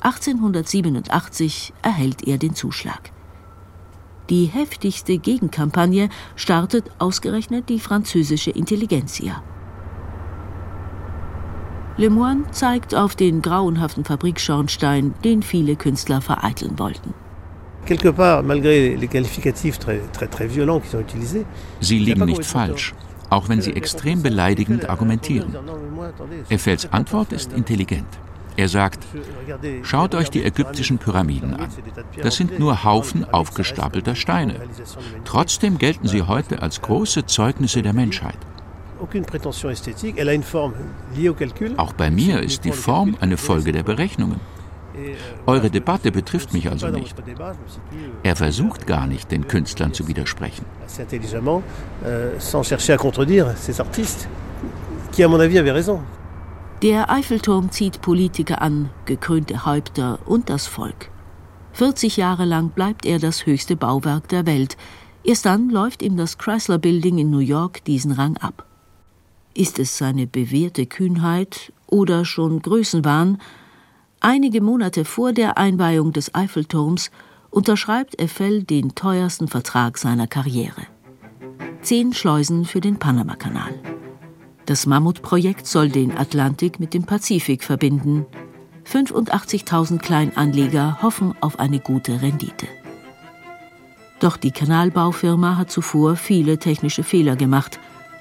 1887 0.05 1.73
erhält 1.83 2.29
er 2.29 2.37
den 2.37 2.55
Zuschlag. 2.55 3.11
Die 4.29 4.45
heftigste 4.45 5.17
Gegenkampagne 5.17 6.11
startet 6.37 6.91
ausgerechnet 6.99 7.71
die 7.71 7.81
französische 7.81 8.51
Intelligenzia. 8.51 9.43
Lemoine 11.97 12.51
zeigt 12.51 12.95
auf 12.95 13.17
den 13.17 13.41
grauenhaften 13.41 14.05
Fabrikschornstein, 14.05 15.15
den 15.25 15.43
viele 15.43 15.77
Künstler 15.77 16.21
vereiteln 16.21 16.79
wollten. 16.79 17.15
Sie 21.81 21.99
liegen 21.99 22.25
nicht 22.25 22.45
falsch, 22.45 22.95
auch 23.31 23.49
wenn 23.49 23.61
sie 23.63 23.73
extrem 23.73 24.23
beleidigend 24.23 24.89
argumentieren. 24.89 25.57
Eiffels 26.51 26.93
Antwort 26.93 27.33
ist 27.33 27.53
intelligent. 27.53 28.09
Er 28.57 28.69
sagt, 28.69 29.05
schaut 29.83 30.15
euch 30.15 30.31
die 30.31 30.45
ägyptischen 30.45 30.99
Pyramiden 30.99 31.55
an. 31.55 31.69
Das 32.23 32.37
sind 32.37 32.59
nur 32.59 32.85
Haufen 32.85 33.25
aufgestapelter 33.33 34.15
Steine. 34.15 34.55
Trotzdem 35.25 35.79
gelten 35.79 36.07
sie 36.07 36.23
heute 36.23 36.63
als 36.63 36.81
große 36.81 37.27
Zeugnisse 37.27 37.83
der 37.83 37.93
Menschheit. 37.93 38.39
Auch 41.77 41.93
bei 41.93 42.11
mir 42.11 42.41
ist 42.41 42.65
die 42.65 42.73
Form 42.73 43.17
eine 43.21 43.37
Folge 43.37 43.73
der 43.73 43.83
Berechnungen. 43.83 44.41
Eure 45.47 45.71
Debatte 45.71 46.13
betrifft 46.13 46.53
mich 46.53 46.71
also 46.71 46.89
nicht. 46.89 47.17
Er 48.23 48.37
versucht 48.37 48.87
gar 48.87 49.09
nicht, 49.09 49.31
den 49.33 49.49
Künstlern 49.49 49.93
zu 49.93 50.07
widersprechen. 50.07 50.65
Der 56.83 57.11
Eiffelturm 57.11 57.71
zieht 57.71 58.03
Politiker 58.03 58.61
an, 58.61 58.91
gekrönte 59.07 59.65
Häupter 59.65 60.19
und 60.27 60.51
das 60.51 60.67
Volk. 60.67 61.11
40 61.73 62.17
Jahre 62.17 62.45
lang 62.45 62.71
bleibt 62.71 63.05
er 63.07 63.19
das 63.19 63.47
höchste 63.47 63.75
Bauwerk 63.75 64.29
der 64.29 64.47
Welt. 64.47 64.77
Erst 65.25 65.47
dann 65.47 65.71
läuft 65.71 66.03
ihm 66.03 66.17
das 66.17 66.39
Chrysler 66.39 66.79
Building 66.79 67.19
in 67.19 67.31
New 67.31 67.39
York 67.39 67.85
diesen 67.85 68.13
Rang 68.13 68.37
ab. 68.37 68.67
Ist 69.55 69.79
es 69.79 69.97
seine 69.97 70.27
bewährte 70.27 70.87
Kühnheit 70.87 71.73
oder 71.87 72.25
schon 72.25 72.61
Größenwahn? 72.61 73.41
Einige 74.21 74.61
Monate 74.61 75.05
vor 75.05 75.33
der 75.33 75.59
Einweihung 75.59 76.13
des 76.13 76.35
Eiffelturms 76.35 77.11
unterschreibt 77.51 78.21
Eiffel 78.21 78.65
den 78.65 78.95
teuersten 78.95 79.49
Vertrag 79.49 79.97
seiner 79.97 80.27
Karriere. 80.27 80.83
Zehn 81.83 82.13
Schleusen 82.13 82.65
für 82.65 82.81
den 82.81 82.99
Panamakanal. 82.99 83.75
Das 84.67 84.87
Mammutprojekt 84.87 85.67
soll 85.67 85.91
den 85.91 86.17
Atlantik 86.17 86.81
mit 86.81 86.95
dem 86.95 87.05
Pazifik 87.05 87.63
verbinden. 87.63 88.25
85.000 88.91 89.99
Kleinanleger 89.99 91.03
hoffen 91.03 91.35
auf 91.41 91.59
eine 91.59 91.81
gute 91.81 92.23
Rendite. 92.23 92.67
Doch 94.21 94.37
die 94.39 94.53
Kanalbaufirma 94.53 95.57
hat 95.57 95.71
zuvor 95.71 96.17
viele 96.17 96.59
technische 96.59 97.03
Fehler 97.03 97.37
gemacht. 97.37 97.79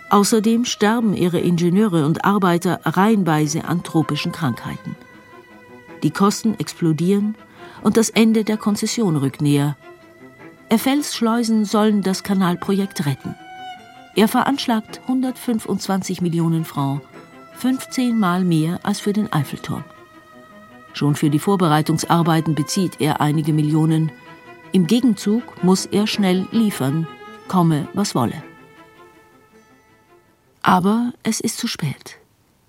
Außerdem 0.10 0.66
sterben 0.66 1.14
ihre 1.14 1.40
Ingenieure 1.40 2.06
und 2.06 2.26
Arbeiter 2.26 2.82
reihenweise 2.84 3.64
an 3.66 3.84
tropischen 3.84 4.32
Krankheiten. 4.32 4.96
Die 6.04 6.12
Kosten 6.12 6.56
explodieren 6.60 7.36
und 7.84 7.96
das 7.96 8.10
Ende 8.10 8.44
der 8.44 8.58
Konzession 8.58 9.16
rückt 9.16 9.42
näher. 9.42 9.78
Eiffels 10.70 11.16
Schleusen 11.16 11.64
sollen 11.64 12.02
das 12.02 12.24
Kanalprojekt 12.24 13.06
retten. 13.06 13.36
Er 14.16 14.28
veranschlagt 14.28 15.02
125 15.08 16.22
Millionen 16.22 16.66
Francs, 16.66 17.04
15 17.56 18.20
Mal 18.20 18.44
mehr 18.44 18.80
als 18.84 19.00
für 19.00 19.12
den 19.12 19.32
Eiffelturm. 19.34 19.84
Schon 20.94 21.16
für 21.16 21.32
die 21.32 21.40
Vorbereitungsarbeiten 21.40 22.54
bezieht 22.54 23.02
er 23.02 23.22
einige 23.22 23.54
Millionen. 23.54 24.12
Im 24.72 24.86
Gegenzug 24.86 25.64
muss 25.64 25.88
er 25.88 26.06
schnell 26.06 26.48
liefern, 26.52 27.08
komme 27.48 27.88
was 27.94 28.14
wolle. 28.14 28.44
Aber 30.62 31.14
es 31.24 31.40
ist 31.40 31.58
zu 31.58 31.68
spät. 31.68 32.20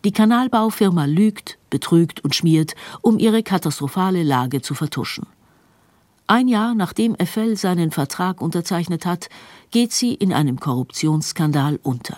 Die 0.07 0.13
Kanalbaufirma 0.13 1.05
lügt, 1.05 1.59
betrügt 1.69 2.25
und 2.25 2.35
schmiert, 2.35 2.75
um 3.03 3.19
ihre 3.19 3.43
katastrophale 3.43 4.23
Lage 4.23 4.63
zu 4.63 4.75
vertuschen. 4.75 5.27
Ein 6.27 6.49
Jahr 6.49 6.75
nachdem 6.75 7.15
Eiffel 7.19 7.57
seinen 7.57 7.91
Vertrag 7.91 8.41
unterzeichnet 8.41 9.05
hat, 9.05 9.29
geht 9.71 9.93
sie 9.93 10.15
in 10.15 10.33
einem 10.33 10.59
Korruptionsskandal 10.59 11.79
unter. 11.83 12.17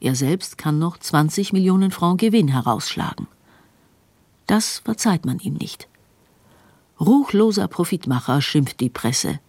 Er 0.00 0.14
selbst 0.14 0.58
kann 0.58 0.78
noch 0.78 0.98
20 0.98 1.52
Millionen 1.54 1.92
Franc 1.92 2.20
Gewinn 2.20 2.48
herausschlagen. 2.48 3.26
Das 4.46 4.80
verzeiht 4.84 5.24
man 5.24 5.38
ihm 5.38 5.54
nicht. 5.54 5.88
Ruchloser 6.98 7.68
Profitmacher 7.68 8.42
schimpft 8.42 8.80
die 8.80 8.90
Presse. 8.90 9.40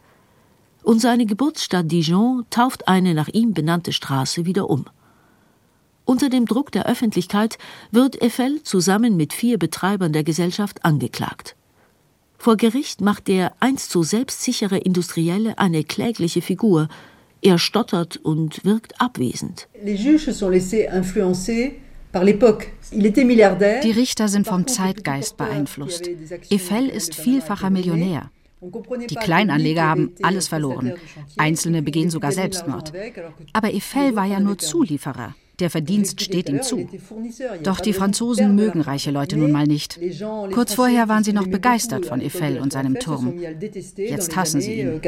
Und 0.83 0.99
seine 0.99 1.25
Geburtsstadt 1.25 1.91
Dijon 1.91 2.45
tauft 2.49 2.87
eine 2.87 3.13
nach 3.13 3.27
ihm 3.27 3.53
benannte 3.53 3.91
Straße 3.91 4.45
wieder 4.45 4.69
um. 4.69 4.85
Unter 6.05 6.29
dem 6.29 6.45
Druck 6.45 6.71
der 6.71 6.85
Öffentlichkeit 6.85 7.57
wird 7.91 8.21
Eiffel 8.21 8.63
zusammen 8.63 9.17
mit 9.17 9.33
vier 9.33 9.59
Betreibern 9.59 10.13
der 10.13 10.23
Gesellschaft 10.23 10.85
angeklagt. 10.85 11.55
Vor 12.41 12.57
Gericht 12.57 13.01
macht 13.01 13.27
der 13.27 13.53
einst 13.59 13.91
so 13.91 14.01
selbstsichere 14.01 14.79
Industrielle 14.79 15.59
eine 15.59 15.83
klägliche 15.83 16.41
Figur. 16.41 16.87
Er 17.43 17.59
stottert 17.59 18.17
und 18.17 18.65
wirkt 18.65 18.99
abwesend. 18.99 19.67
Die 19.83 19.91
Richter 23.91 24.27
sind 24.27 24.47
vom 24.47 24.65
Zeitgeist 24.65 25.37
beeinflusst. 25.37 26.09
Eiffel 26.51 26.89
ist 26.89 27.13
vielfacher 27.13 27.69
Millionär. 27.69 28.31
Die 28.59 29.15
Kleinanleger 29.15 29.83
haben 29.83 30.15
alles 30.23 30.47
verloren. 30.47 30.95
Einzelne 31.37 31.83
begehen 31.83 32.09
sogar 32.09 32.31
Selbstmord. 32.31 32.91
Aber 33.53 33.67
Eiffel 33.67 34.15
war 34.15 34.25
ja 34.25 34.39
nur 34.39 34.57
Zulieferer. 34.57 35.35
Der 35.61 35.69
Verdienst 35.69 36.19
steht 36.21 36.49
ihm 36.49 36.63
zu. 36.63 36.89
Doch 37.61 37.79
die 37.79 37.93
Franzosen 37.93 38.55
mögen 38.55 38.81
reiche 38.81 39.11
Leute 39.11 39.37
nun 39.37 39.51
mal 39.51 39.67
nicht. 39.67 39.99
Kurz 40.51 40.73
vorher 40.73 41.07
waren 41.07 41.23
sie 41.23 41.33
noch 41.33 41.47
begeistert 41.47 42.07
von 42.07 42.19
Eiffel 42.19 42.59
und 42.59 42.73
seinem 42.73 42.95
Turm. 42.95 43.35
Jetzt 43.95 44.35
hassen 44.35 44.59
sie 44.59 44.81
ihn. 44.81 45.01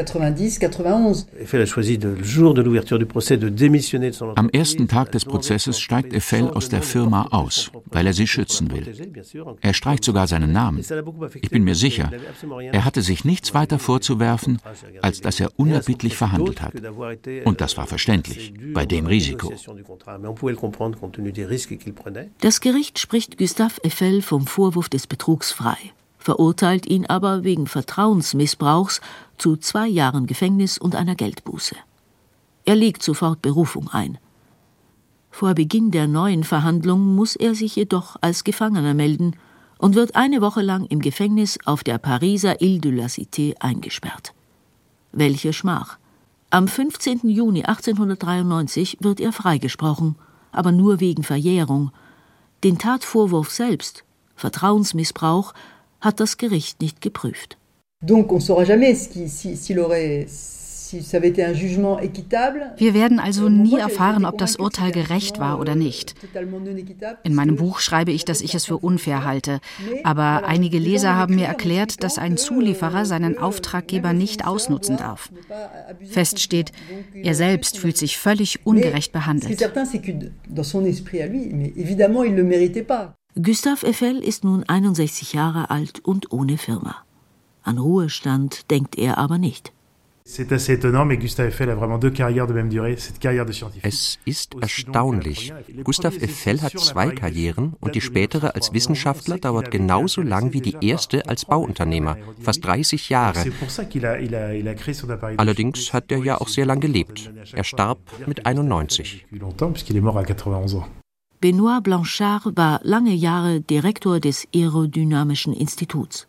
Am 4.36 4.50
ersten 4.50 4.88
Tag 4.88 5.12
des 5.12 5.26
Prozesses 5.26 5.80
steigt 5.80 6.14
Eiffel 6.14 6.50
aus 6.50 6.70
der 6.70 6.84
Firma 6.84 7.28
aus, 7.32 7.72
weil 7.86 8.06
er 8.06 8.14
sie 8.14 8.28
schützen 8.28 8.72
will. 8.72 8.86
Er 9.62 9.74
streicht 9.74 10.04
sogar 10.04 10.28
seinen 10.28 10.52
Namen. 10.52 10.84
Ich 11.42 11.50
bin 11.50 11.64
mir 11.64 11.76
sicher, 11.76 12.12
er 12.72 12.86
hatte 12.86 13.02
sich 13.02 13.26
nichts 13.26 13.56
weiter 13.56 13.80
vorzuwerfen, 13.80 14.60
als 15.02 15.22
dass 15.22 15.40
er 15.40 15.50
unerbittlich 15.56 16.16
verhandelt 16.16 16.62
hat. 16.62 16.74
Und 17.44 17.60
das 17.60 17.76
war 17.76 17.88
verständlich, 17.88 18.54
bei 18.72 18.86
dem 18.86 19.08
Risiko 19.08 19.52
Das 22.42 22.60
Gericht 22.60 23.00
spricht 23.00 23.38
Gustave 23.38 23.82
Eiffel 23.86 24.22
vom 24.22 24.46
Vorwurf 24.46 24.90
des 24.90 25.08
Betrugs 25.08 25.54
frei, 25.54 25.78
verurteilt 26.18 26.86
ihn 26.86 27.06
aber 27.06 27.46
wegen 27.46 27.66
Vertrauensmissbrauchs 27.66 29.00
zu 29.38 29.56
zwei 29.56 29.88
Jahren 29.88 30.28
Gefängnis 30.28 30.78
und 30.78 30.96
einer 30.96 31.16
Geldbuße. 31.16 31.78
Er 32.66 32.76
legt 32.76 33.04
sofort 33.04 33.42
Berufung 33.42 33.90
ein. 33.90 34.18
Vor 35.32 35.54
Beginn 35.54 35.92
der 35.92 36.08
neuen 36.08 36.44
Verhandlung 36.44 37.16
muss 37.16 37.38
er 37.38 37.56
sich 37.56 37.78
jedoch 37.78 38.18
als 38.20 38.44
Gefangener 38.44 38.94
melden 38.94 39.38
und 39.78 39.96
wird 39.96 40.16
eine 40.16 40.42
Woche 40.42 40.62
lang 40.62 40.86
im 40.88 41.00
Gefängnis 41.00 41.58
auf 41.64 41.86
der 41.86 42.00
Pariser 42.00 42.62
Ile 42.62 42.80
de 42.80 42.92
la 42.92 43.06
Cité 43.06 43.56
eingesperrt. 43.62 44.34
Welche 45.14 45.54
Schmach! 45.54 45.98
Am 46.50 46.68
15. 46.68 47.30
Juni 47.30 47.64
1893 47.64 48.98
wird 49.00 49.22
er 49.22 49.32
freigesprochen 49.32 50.16
aber 50.54 50.72
nur 50.72 51.02
wegen 51.02 51.24
Verjährung. 51.24 51.92
Den 52.64 52.78
Tatvorwurf 52.78 53.52
selbst, 53.52 54.06
Vertrauensmissbrauch, 54.36 55.54
hat 56.00 56.20
das 56.20 56.38
Gericht 56.38 56.82
nicht 56.82 57.02
geprüft. 57.02 57.58
Donc 58.02 58.32
on 58.32 58.40
saura 58.40 58.64
jamais 58.66 58.96
s'il 58.96 59.80
aurait 59.80 60.28
wir 62.78 62.94
werden 62.94 63.20
also 63.20 63.50
nie 63.50 63.78
erfahren, 63.78 64.26
ob 64.26 64.38
das 64.38 64.56
Urteil 64.56 64.92
gerecht 64.92 65.40
war 65.40 65.60
oder 65.60 65.76
nicht. 65.76 66.16
In 67.24 67.36
meinem 67.36 67.56
Buch 67.56 67.80
schreibe 67.80 68.12
ich, 68.12 68.26
dass 68.26 68.42
ich 68.42 68.56
es 68.56 68.66
für 68.66 68.78
unfair 68.78 69.24
halte. 69.24 69.60
Aber 70.04 70.46
einige 70.46 70.80
Leser 70.80 71.16
haben 71.16 71.36
mir 71.36 71.48
erklärt, 71.48 72.04
dass 72.04 72.18
ein 72.18 72.38
Zulieferer 72.38 73.06
seinen 73.06 73.38
Auftraggeber 73.38 74.14
nicht 74.14 74.46
ausnutzen 74.46 74.98
darf. 74.98 75.32
Fest 76.04 76.40
steht, 76.40 76.72
er 77.14 77.36
selbst 77.36 77.78
fühlt 77.78 77.98
sich 77.98 78.18
völlig 78.18 78.66
ungerecht 78.66 79.12
behandelt. 79.12 79.60
Gustave 83.42 83.88
Eiffel 83.88 84.20
ist 84.20 84.44
nun 84.44 84.64
61 84.64 85.34
Jahre 85.34 85.72
alt 85.72 86.00
und 86.02 86.32
ohne 86.32 86.58
Firma. 86.60 86.98
An 87.64 87.80
Ruhestand 87.80 88.70
denkt 88.70 88.98
er 88.98 89.18
aber 89.18 89.38
nicht. 89.38 89.72
Es 90.26 90.40
ist 94.26 94.56
erstaunlich. 94.62 95.54
Gustave 95.84 96.22
Eiffel 96.22 96.62
hat 96.62 96.80
zwei 96.80 97.10
Karrieren 97.10 97.74
und 97.82 97.96
die 97.96 98.02
spätere 98.02 98.56
als 98.56 98.72
Wissenschaftler 98.72 99.38
dauert 99.38 99.70
genauso 99.70 100.22
lang 100.22 100.54
wie 100.54 100.62
die 100.62 100.78
erste 100.80 101.28
als 101.28 101.44
Bauunternehmer, 101.44 102.16
fast 102.40 102.64
30 102.64 103.10
Jahre. 103.10 103.44
Allerdings 105.38 105.94
hat 105.94 106.12
er 106.12 106.20
ja 106.20 106.40
auch 106.40 106.48
sehr 106.48 106.66
lang 106.66 106.80
gelebt. 106.80 107.30
Er 107.52 107.66
starb 107.66 108.00
mit 108.26 108.46
91. 108.46 109.26
Benoit 111.42 111.84
Blanchard 111.84 112.56
war 112.56 112.80
lange 112.84 113.14
Jahre 113.14 113.60
Direktor 113.60 114.22
des 114.22 114.48
Aerodynamischen 114.56 115.52
Instituts. 115.52 116.28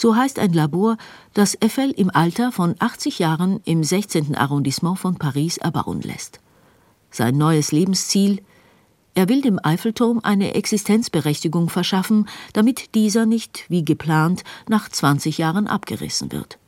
So 0.00 0.14
heißt 0.14 0.38
ein 0.38 0.52
Labor, 0.52 0.96
das 1.34 1.60
Eiffel 1.60 1.90
im 1.90 2.08
Alter 2.14 2.52
von 2.52 2.76
80 2.78 3.18
Jahren 3.18 3.58
im 3.64 3.82
16. 3.82 4.36
Arrondissement 4.36 4.96
von 4.96 5.16
Paris 5.16 5.56
erbauen 5.56 6.02
lässt. 6.02 6.38
Sein 7.10 7.36
neues 7.36 7.72
Lebensziel 7.72 8.40
er 9.16 9.28
will 9.28 9.42
dem 9.42 9.58
Eiffelturm 9.60 10.20
eine 10.22 10.54
Existenzberechtigung 10.54 11.68
verschaffen, 11.68 12.28
damit 12.52 12.94
dieser 12.94 13.26
nicht, 13.26 13.64
wie 13.68 13.84
geplant, 13.84 14.44
nach 14.68 14.88
20 14.88 15.38
Jahren 15.38 15.66
abgerissen 15.66 16.30
wird. 16.30 16.60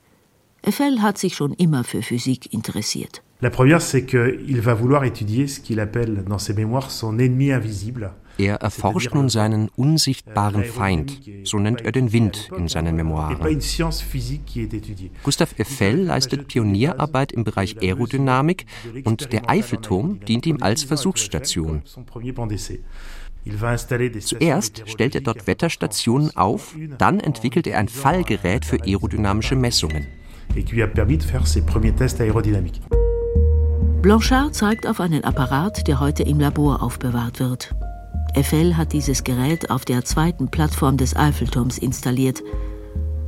Eiffel 0.66 1.00
hat 1.00 1.16
sich 1.16 1.36
schon 1.36 1.52
immer 1.52 1.84
für 1.84 2.02
Physik 2.02 2.52
interessiert. 2.52 3.22
La 3.42 3.50
première, 3.50 3.80
c'est 3.80 4.04
qu'il 4.04 4.60
va 4.60 4.74
vouloir 4.74 5.04
étudier 5.04 5.46
ce 5.46 5.60
qu'il 5.60 5.78
appelle 5.78 6.24
dans 6.28 6.40
ses 6.40 6.54
mémoires 6.54 6.90
son 6.90 7.16
ennemi 7.20 7.52
invisible. 7.52 8.10
Er 8.40 8.54
erforscht 8.54 9.12
nun 9.14 9.28
seinen 9.28 9.68
unsichtbaren 9.68 10.64
Feind, 10.64 11.20
so 11.44 11.58
nennt 11.58 11.82
er 11.82 11.92
den 11.92 12.10
Wind 12.10 12.48
in 12.56 12.68
seinen 12.68 12.96
Memoiren. 12.96 13.60
Gustav 15.22 15.54
Eiffel 15.58 16.04
leistet 16.04 16.48
Pionierarbeit 16.48 17.32
im 17.32 17.44
Bereich 17.44 17.76
Aerodynamik 17.82 18.64
und 19.04 19.34
der 19.34 19.50
Eiffelturm 19.50 20.20
dient 20.20 20.46
ihm 20.46 20.62
als 20.62 20.84
Versuchsstation. 20.84 21.82
Zuerst 24.20 24.84
stellt 24.86 25.14
er 25.14 25.20
dort 25.20 25.46
Wetterstationen 25.46 26.34
auf, 26.34 26.74
dann 26.96 27.20
entwickelt 27.20 27.66
er 27.66 27.78
ein 27.78 27.88
Fallgerät 27.88 28.64
für 28.64 28.82
aerodynamische 28.82 29.54
Messungen. 29.54 30.06
Blanchard 34.00 34.54
zeigt 34.54 34.86
auf 34.86 34.98
einen 34.98 35.24
Apparat, 35.24 35.86
der 35.86 36.00
heute 36.00 36.22
im 36.22 36.40
Labor 36.40 36.82
aufbewahrt 36.82 37.38
wird. 37.38 37.74
Eiffel 38.36 38.76
hat 38.76 38.92
dieses 38.92 39.24
Gerät 39.24 39.70
auf 39.70 39.84
der 39.84 40.04
zweiten 40.04 40.48
Plattform 40.48 40.96
des 40.96 41.16
Eiffelturms 41.16 41.78
installiert. 41.78 42.42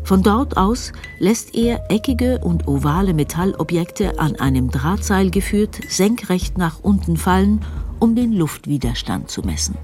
Von 0.05 0.23
dort 0.23 0.57
aus 0.57 0.93
lässt 1.19 1.55
er 1.55 1.91
eckige 1.91 2.39
und 2.39 2.67
ovale 2.67 3.15
Metallobjekte 3.15 4.19
an 4.19 4.37
einem 4.37 4.71
Drahtseil 4.71 5.31
geführt 5.31 5.79
senkrecht 5.89 6.59
nach 6.59 6.81
unten 6.83 7.17
fallen, 7.17 7.65
um 8.01 8.17
den 8.17 8.33
Luftwiderstand 8.33 9.31
zu 9.31 9.43
messen. 9.43 9.77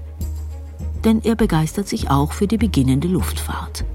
Denn 1.05 1.21
er 1.23 1.35
begeistert 1.35 1.87
sich 1.87 2.09
auch 2.09 2.33
für 2.33 2.47
die 2.47 2.57
beginnende 2.57 3.07
Luftfahrt. 3.07 3.85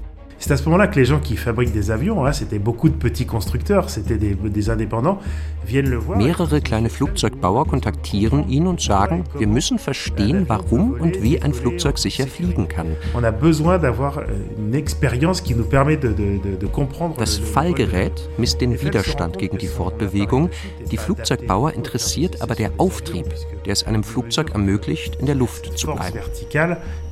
C'est 0.45 0.53
à 0.53 0.57
ce 0.57 0.65
moment-là 0.65 0.85
que 0.85 0.99
les 0.99 1.05
gens 1.05 1.19
qui 1.19 1.37
fabriquent 1.37 1.71
des 1.71 1.89
avions, 1.89 2.23
hein, 2.23 2.31
c'était 2.31 2.59
beaucoup 2.59 2.87
de 2.87 2.93
petits 2.93 3.25
constructeurs, 3.25 3.89
c'était 3.89 4.17
des, 4.17 4.35
des 4.35 4.69
indépendants, 4.69 5.17
viennent 5.65 5.89
le 5.89 5.97
voir. 5.97 6.19
Mehrere 6.19 6.61
kleine 6.61 6.89
Flugzeugbauer 6.89 7.65
kontaktieren 7.65 8.47
ihn 8.47 8.67
und 8.67 8.79
sagen, 8.79 9.23
wir 9.39 9.47
müssen 9.47 9.79
verstehen, 9.79 10.45
warum 10.47 11.01
und 11.01 11.23
wie 11.23 11.41
ein 11.41 11.51
Flugzeug 11.51 11.97
sicher 11.97 12.27
fliegen 12.27 12.67
kann. 12.67 12.95
On 13.15 13.23
a 13.23 13.31
besoin 13.31 13.79
d'avoir 13.79 14.19
euh, 14.19 14.25
une 14.59 14.75
expérience 14.75 15.41
qui 15.41 15.55
nous 15.55 15.63
permet 15.63 15.97
de, 15.97 16.09
de, 16.09 16.37
de, 16.37 16.55
de 16.61 16.67
comprendre. 16.67 17.15
Das 17.17 17.37
Fallgerät 17.39 18.29
misst 18.37 18.61
den 18.61 18.79
Widerstand 18.79 19.39
gegen 19.39 19.57
die 19.57 19.65
Fortbewegung. 19.65 20.51
Die 20.91 20.97
Flugzeugbauer 20.97 21.73
interessiert 21.73 22.43
aber 22.43 22.53
der 22.53 22.69
Auftrieb, 22.77 23.33
der 23.65 23.73
es 23.73 23.83
einem 23.87 24.03
Flugzeug 24.03 24.51
ermöglicht, 24.51 25.15
in 25.15 25.25
der 25.25 25.33
Luft 25.33 25.75
zu 25.75 25.87
bleiben. 25.87 26.19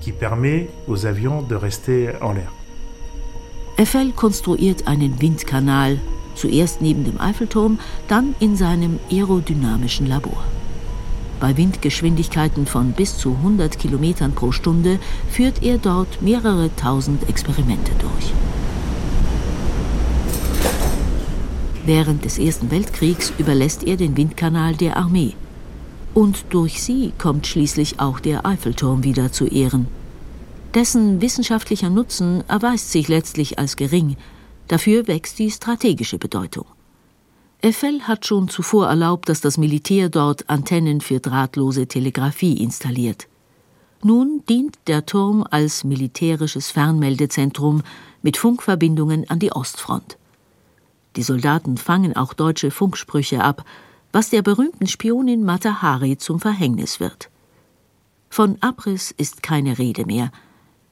qui 0.04 0.12
permet 0.12 0.68
aux 0.88 1.06
avions 1.08 1.42
de 1.42 1.56
rester 1.56 2.14
en 2.22 2.34
l'air. 2.34 2.63
Eiffel 3.76 4.12
konstruiert 4.12 4.88
einen 4.88 5.20
Windkanal, 5.20 6.00
zuerst 6.36 6.82
neben 6.82 7.04
dem 7.04 7.20
Eiffelturm, 7.20 7.80
dann 8.08 8.36
in 8.40 8.56
seinem 8.56 9.00
aerodynamischen 9.12 10.06
Labor. 10.06 10.44
Bei 11.40 11.58
Windgeschwindigkeiten 11.58 12.68
von 12.68 12.92
bis 12.92 13.18
zu 13.18 13.32
100 13.32 13.78
Kilometern 13.78 14.34
pro 14.34 14.52
Stunde 14.52 15.00
führt 15.30 15.64
er 15.64 15.78
dort 15.78 16.22
mehrere 16.22 16.70
tausend 16.76 17.28
Experimente 17.28 17.92
durch. 18.00 18.32
Während 21.86 22.24
des 22.24 22.40
Ersten 22.40 22.72
Weltkriegs 22.72 23.34
überlässt 23.38 23.84
er 23.84 23.98
den 23.98 24.16
Windkanal 24.16 24.76
der 24.76 24.96
Armee. 24.96 25.34
Und 26.14 26.46
durch 26.52 26.82
sie 26.82 27.12
kommt 27.18 27.48
schließlich 27.48 28.00
auch 28.00 28.20
der 28.20 28.46
Eiffelturm 28.46 29.04
wieder 29.04 29.32
zu 29.32 29.48
Ehren. 29.48 29.88
Dessen 30.74 31.22
wissenschaftlicher 31.22 31.92
Nutzen 31.92 32.44
erweist 32.48 32.92
sich 32.92 33.08
letztlich 33.08 33.60
als 33.60 33.76
gering, 33.76 34.18
dafür 34.68 35.08
wächst 35.08 35.38
die 35.38 35.52
strategische 35.52 36.18
Bedeutung. 36.18 36.66
Eiffel 37.64 38.02
hat 38.08 38.26
schon 38.26 38.50
zuvor 38.50 38.88
erlaubt, 38.88 39.30
dass 39.30 39.40
das 39.40 39.58
Militär 39.58 40.10
dort 40.10 40.50
Antennen 40.50 41.00
für 41.00 41.20
drahtlose 41.20 41.88
Telegrafie 41.88 42.58
installiert. 42.58 43.28
Nun 44.02 44.44
dient 44.50 44.78
der 44.88 45.06
Turm 45.06 45.46
als 45.50 45.84
militärisches 45.84 46.72
Fernmeldezentrum 46.72 47.84
mit 48.22 48.36
Funkverbindungen 48.36 49.30
an 49.30 49.40
die 49.40 49.52
Ostfront. 49.52 50.18
Die 51.16 51.24
Soldaten 51.24 51.78
fangen 51.78 52.16
auch 52.16 52.34
deutsche 52.34 52.72
Funksprüche 52.72 53.44
ab, 53.44 53.64
was 54.12 54.32
der 54.32 54.42
berühmten 54.42 54.88
Spionin 54.88 55.44
Mata 55.44 55.82
Hari 55.84 56.18
zum 56.18 56.40
Verhängnis 56.40 57.00
wird. 57.00 57.30
Von 58.30 58.58
Abriss 58.62 59.12
ist 59.12 59.44
keine 59.44 59.78
Rede 59.78 60.06
mehr. 60.06 60.32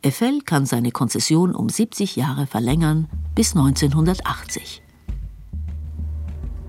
Eiffel 0.04 0.42
kann 0.42 0.66
seine 0.66 0.92
Konzession 0.92 1.54
um 1.54 1.70
70 1.70 2.16
Jahre 2.16 2.48
verlängern 2.48 3.08
bis 3.36 3.56
1980. 3.56 4.82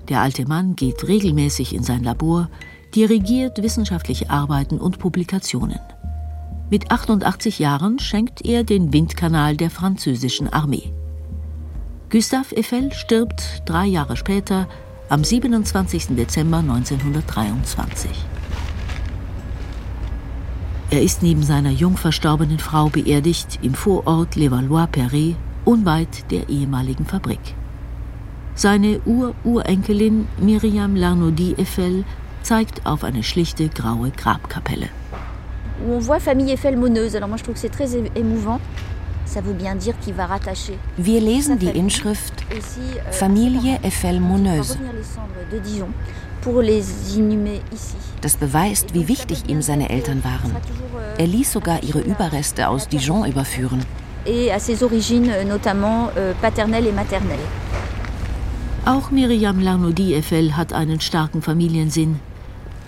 Der 0.09 0.21
alte 0.21 0.47
Mann 0.47 0.77
geht 0.77 1.09
regelmäßig 1.09 1.75
in 1.75 1.83
sein 1.83 2.05
Labor, 2.05 2.51
dirigiert 2.95 3.63
wissenschaftliche 3.63 4.29
Arbeiten 4.29 4.79
und 4.79 4.99
Publikationen. 4.99 5.81
Mit 6.69 6.91
88 6.91 7.59
Jahren 7.59 7.99
schenkt 7.99 8.45
er 8.45 8.65
den 8.65 8.93
Windkanal 8.93 9.57
der 9.57 9.71
französischen 9.71 10.53
Armee. 10.53 10.93
Gustave 12.11 12.55
Eiffel 12.55 12.93
stirbt 12.93 13.63
drei 13.65 13.87
Jahre 13.87 14.19
später 14.19 14.69
am 15.09 15.25
27. 15.25 16.09
Dezember 16.17 16.59
1923. 16.59 18.11
Er 20.93 21.01
ist 21.01 21.23
neben 21.23 21.43
seiner 21.43 21.71
jung 21.71 21.97
verstorbenen 21.97 22.59
Frau 22.59 22.91
beerdigt 22.91 23.59
im 23.63 23.73
Vorort 23.73 24.37
Levallois-Perret, 24.37 25.37
unweit 25.65 26.31
der 26.31 26.51
ehemaligen 26.51 27.07
Fabrik. 27.07 27.55
Seine 28.55 29.01
Ur-Urenkelin 29.07 30.29
Miriam 30.39 30.95
Larnaudie 30.95 31.57
Eiffel 31.59 32.05
zeigt 32.43 32.85
auf 32.85 33.05
eine 33.05 33.23
schlichte 33.23 33.71
graue 33.71 34.11
Grabkapelle. 34.11 34.91
On 35.89 35.99
voit 35.99 36.21
famille 36.21 36.53
Eiffel 36.53 36.77
moneuse. 36.77 37.17
Alors 37.17 37.31
moi 37.31 37.39
je 37.39 37.45
trouve 37.45 37.55
que 37.55 37.61
c'est 37.61 37.71
très 37.71 37.89
émouvant. 38.15 38.61
Wir 40.99 41.21
lesen 41.23 41.59
die 41.59 41.71
Inschrift 41.71 42.35
euh, 42.51 43.13
Familie 43.13 43.79
Eiffel 43.83 44.21
Moneuse. 44.21 44.77
Das 48.21 48.37
beweist, 48.37 48.95
wie 48.95 49.09
wichtig 49.09 49.45
ihm 49.49 49.63
seine 49.63 49.91
Eltern 49.91 50.23
waren. 50.25 50.51
Euh, 50.55 51.19
Er 51.19 51.27
ließ 51.27 51.53
sogar 51.53 51.83
ihre 51.83 52.01
Überreste 52.01 52.69
aus 52.69 52.89
Dijon 52.89 53.25
überführen. 53.27 53.81
Et 54.25 54.51
à 54.53 54.59
ses 54.59 54.83
origines, 54.83 55.29
euh, 55.29 55.45
notamment 55.45 56.11
paternelles 56.41 56.89
et 56.89 56.95
maternelles. 56.95 57.47
Auch 58.85 59.13
Miriam 59.13 59.61
Larnaudie 59.61 60.17
Eiffel 60.17 60.57
hat 60.57 60.73
einen 60.73 61.01
starken 61.01 61.41
Familiensinn. 61.43 62.19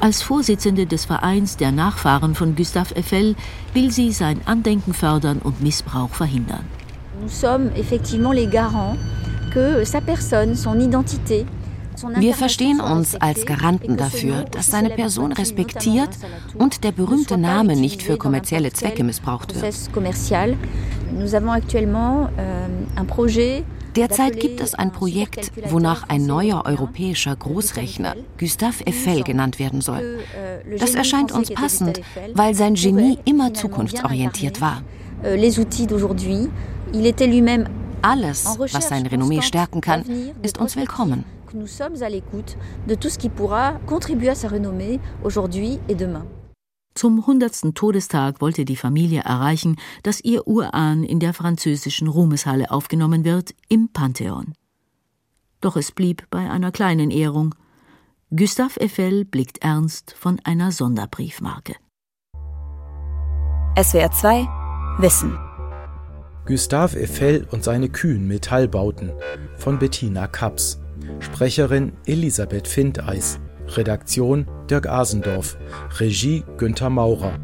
Als 0.01 0.23
Vorsitzende 0.23 0.87
des 0.87 1.05
Vereins 1.05 1.57
der 1.57 1.71
Nachfahren 1.71 2.35
von 2.35 2.57
Gustave 2.57 2.97
Eiffel 2.97 3.37
will 3.73 3.93
sie 3.93 4.11
sein 4.13 4.41
Andenken 4.45 4.93
fördern 4.93 5.39
und 5.39 5.63
Missbrauch 5.63 6.11
verhindern. 6.11 6.65
Nous 7.23 7.31
sommes 7.31 7.71
effectivement 7.77 8.33
les 8.33 8.49
garants 8.51 8.97
que 9.53 9.85
sa 9.85 10.01
personne, 10.01 10.57
son 10.57 10.81
identité, 10.81 11.47
wir 12.17 12.35
verstehen 12.35 12.81
uns 12.81 13.15
als 13.15 13.47
Garanten 13.47 13.97
dafür, 13.97 14.45
dass 14.45 14.69
seine 14.69 14.91
Person 14.91 15.33
respektiert 15.33 16.11
und 16.55 16.85
der 16.85 16.93
berühmte 16.93 17.39
Name 17.39 17.77
nicht 17.77 18.03
für 18.03 18.17
kommerzielle 18.17 18.73
Zwecke 18.73 19.05
missbraucht 19.05 19.55
wird. 19.55 19.65
Derzeit 23.97 24.41
gibt 24.41 24.61
es 24.61 24.75
ein 24.75 24.91
Projekt, 24.91 25.53
wonach 25.71 26.09
ein 26.09 26.27
neuer 26.27 26.65
europäischer 26.67 27.37
Großrechner 27.37 28.17
Gustave 28.41 28.85
Eiffel 28.87 29.23
genannt 29.23 29.61
werden 29.61 29.81
soll. 29.81 30.19
Das 30.79 30.97
erscheint 30.97 31.31
uns 31.31 31.51
passend, 31.51 32.01
weil 32.35 32.55
sein 32.55 32.75
Genie 32.75 33.19
immer 33.25 33.55
zukunftsorientiert 33.55 34.61
war. 34.61 34.83
Alles, 38.03 38.59
was 38.73 38.89
sein 38.89 39.07
Renommee 39.07 39.43
stärken 39.43 39.81
kann, 39.81 40.05
ist 40.43 40.59
uns 40.59 40.77
willkommen. 40.77 41.25
Nous 41.55 41.69
sommes 41.69 42.03
à 42.03 42.09
l'écoute 42.09 42.57
de 42.89 42.97
tout 42.97 43.09
ce 43.09 43.17
qui 43.17 43.29
pourra 43.29 43.75
contribuer 43.87 44.31
à 44.31 44.35
sa 44.35 44.49
renommée 44.49 44.99
aujourd'hui 45.23 45.79
et 45.89 45.95
demain. 45.95 46.27
Zum 46.97 47.25
hundertsten 47.27 47.75
Todestag 47.75 48.41
wollte 48.41 48.65
die 48.65 48.77
Familie 48.77 49.23
erreichen, 49.25 49.77
dass 50.03 50.21
ihr 50.25 50.49
Urahn 50.49 51.05
in 51.05 51.21
der 51.21 51.33
französischen 51.33 52.09
Ruhmeshalle 52.09 52.73
aufgenommen 52.73 53.25
wird, 53.25 53.55
im 53.69 53.89
Pantheon. 53.89 54.55
Doch 55.61 55.77
es 55.77 55.93
blieb 55.93 56.25
bei 56.31 56.51
einer 56.51 56.73
kleinen 56.73 57.13
Ehrung. 57.13 57.55
Gustave 58.31 58.81
Eiffel 58.81 59.25
blickt 59.25 59.63
ernst 59.63 60.13
von 60.19 60.41
einer 60.43 60.73
Sonderbriefmarke. 60.73 61.77
SWR 63.81 64.11
2 64.11 64.49
Wissen 64.99 65.39
Gustave 66.47 66.99
Eiffel 66.99 67.47
und 67.53 67.63
seine 67.63 67.89
kühnen 67.89 68.27
Metallbauten 68.27 69.13
von 69.57 69.79
Bettina 69.79 70.27
Kaps. 70.27 70.81
Sprecherin 71.21 71.93
Elisabeth 72.07 72.69
Findeis. 72.69 73.41
Redaktion 73.69 74.47
Dirk 74.69 74.87
Asendorf, 74.87 75.57
Regie 75.99 76.45
Günther 76.59 76.91
Maurer. 76.91 77.39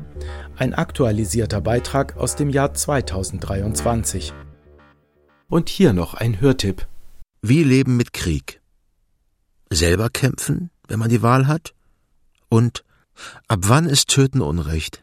Ein 0.57 0.75
aktualisierter 0.75 1.61
Beitrag 1.61 2.17
aus 2.17 2.37
dem 2.37 2.51
Jahr 2.51 2.75
2023. 2.75 4.35
Und 5.49 5.69
hier 5.69 5.93
noch 5.93 6.15
ein 6.15 6.41
Hörtipp. 6.41 6.87
Wie 7.43 7.65
leben 7.65 7.97
mit 7.97 8.13
Krieg? 8.13 8.61
Selber 9.71 10.11
kämpfen, 10.11 10.71
wenn 10.89 10.99
man 10.99 11.09
die 11.09 11.23
Wahl 11.23 11.47
hat? 11.47 11.75
Und 12.49 12.85
ab 13.49 13.61
wann 13.63 13.87
ist 13.87 14.09
Töten 14.09 14.43
Unrecht? 14.43 15.03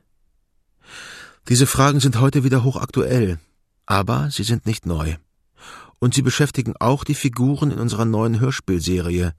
Diese 1.49 1.65
Fragen 1.65 1.99
sind 1.99 2.19
heute 2.19 2.43
wieder 2.43 2.63
hochaktuell, 2.63 3.39
aber 3.85 4.29
sie 4.29 4.43
sind 4.43 4.65
nicht 4.65 4.85
neu. 4.85 5.15
Und 5.99 6.13
sie 6.13 6.21
beschäftigen 6.21 6.75
auch 6.79 7.03
die 7.03 7.15
Figuren 7.15 7.71
in 7.71 7.79
unserer 7.79 8.05
neuen 8.05 8.39
Hörspielserie 8.39 9.33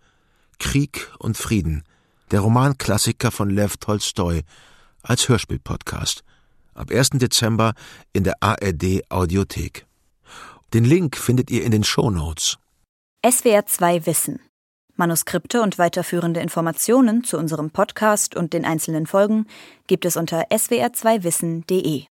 Krieg 0.58 1.12
und 1.18 1.36
Frieden, 1.36 1.84
der 2.30 2.40
Romanklassiker 2.40 3.30
von 3.30 3.50
Lev 3.50 3.76
Tolstoi, 3.78 4.42
als 5.02 5.28
Hörspielpodcast. 5.28 6.24
Ab 6.74 6.90
1. 6.90 7.10
Dezember 7.14 7.74
in 8.12 8.24
der 8.24 8.34
ARD 8.40 9.02
Audiothek. 9.08 9.86
Den 10.74 10.84
Link 10.84 11.16
findet 11.16 11.50
ihr 11.50 11.64
in 11.64 11.70
den 11.70 11.84
Show 11.84 12.10
Notes. 12.10 12.58
SWR 13.28 13.66
2 13.66 14.06
Wissen. 14.06 14.40
Manuskripte 14.96 15.62
und 15.62 15.78
weiterführende 15.78 16.40
Informationen 16.40 17.24
zu 17.24 17.38
unserem 17.38 17.70
Podcast 17.70 18.34
und 18.34 18.52
den 18.52 18.64
einzelnen 18.64 19.06
Folgen 19.06 19.46
gibt 19.86 20.04
es 20.04 20.16
unter 20.16 20.48
swr2wissen.de. 20.50 22.04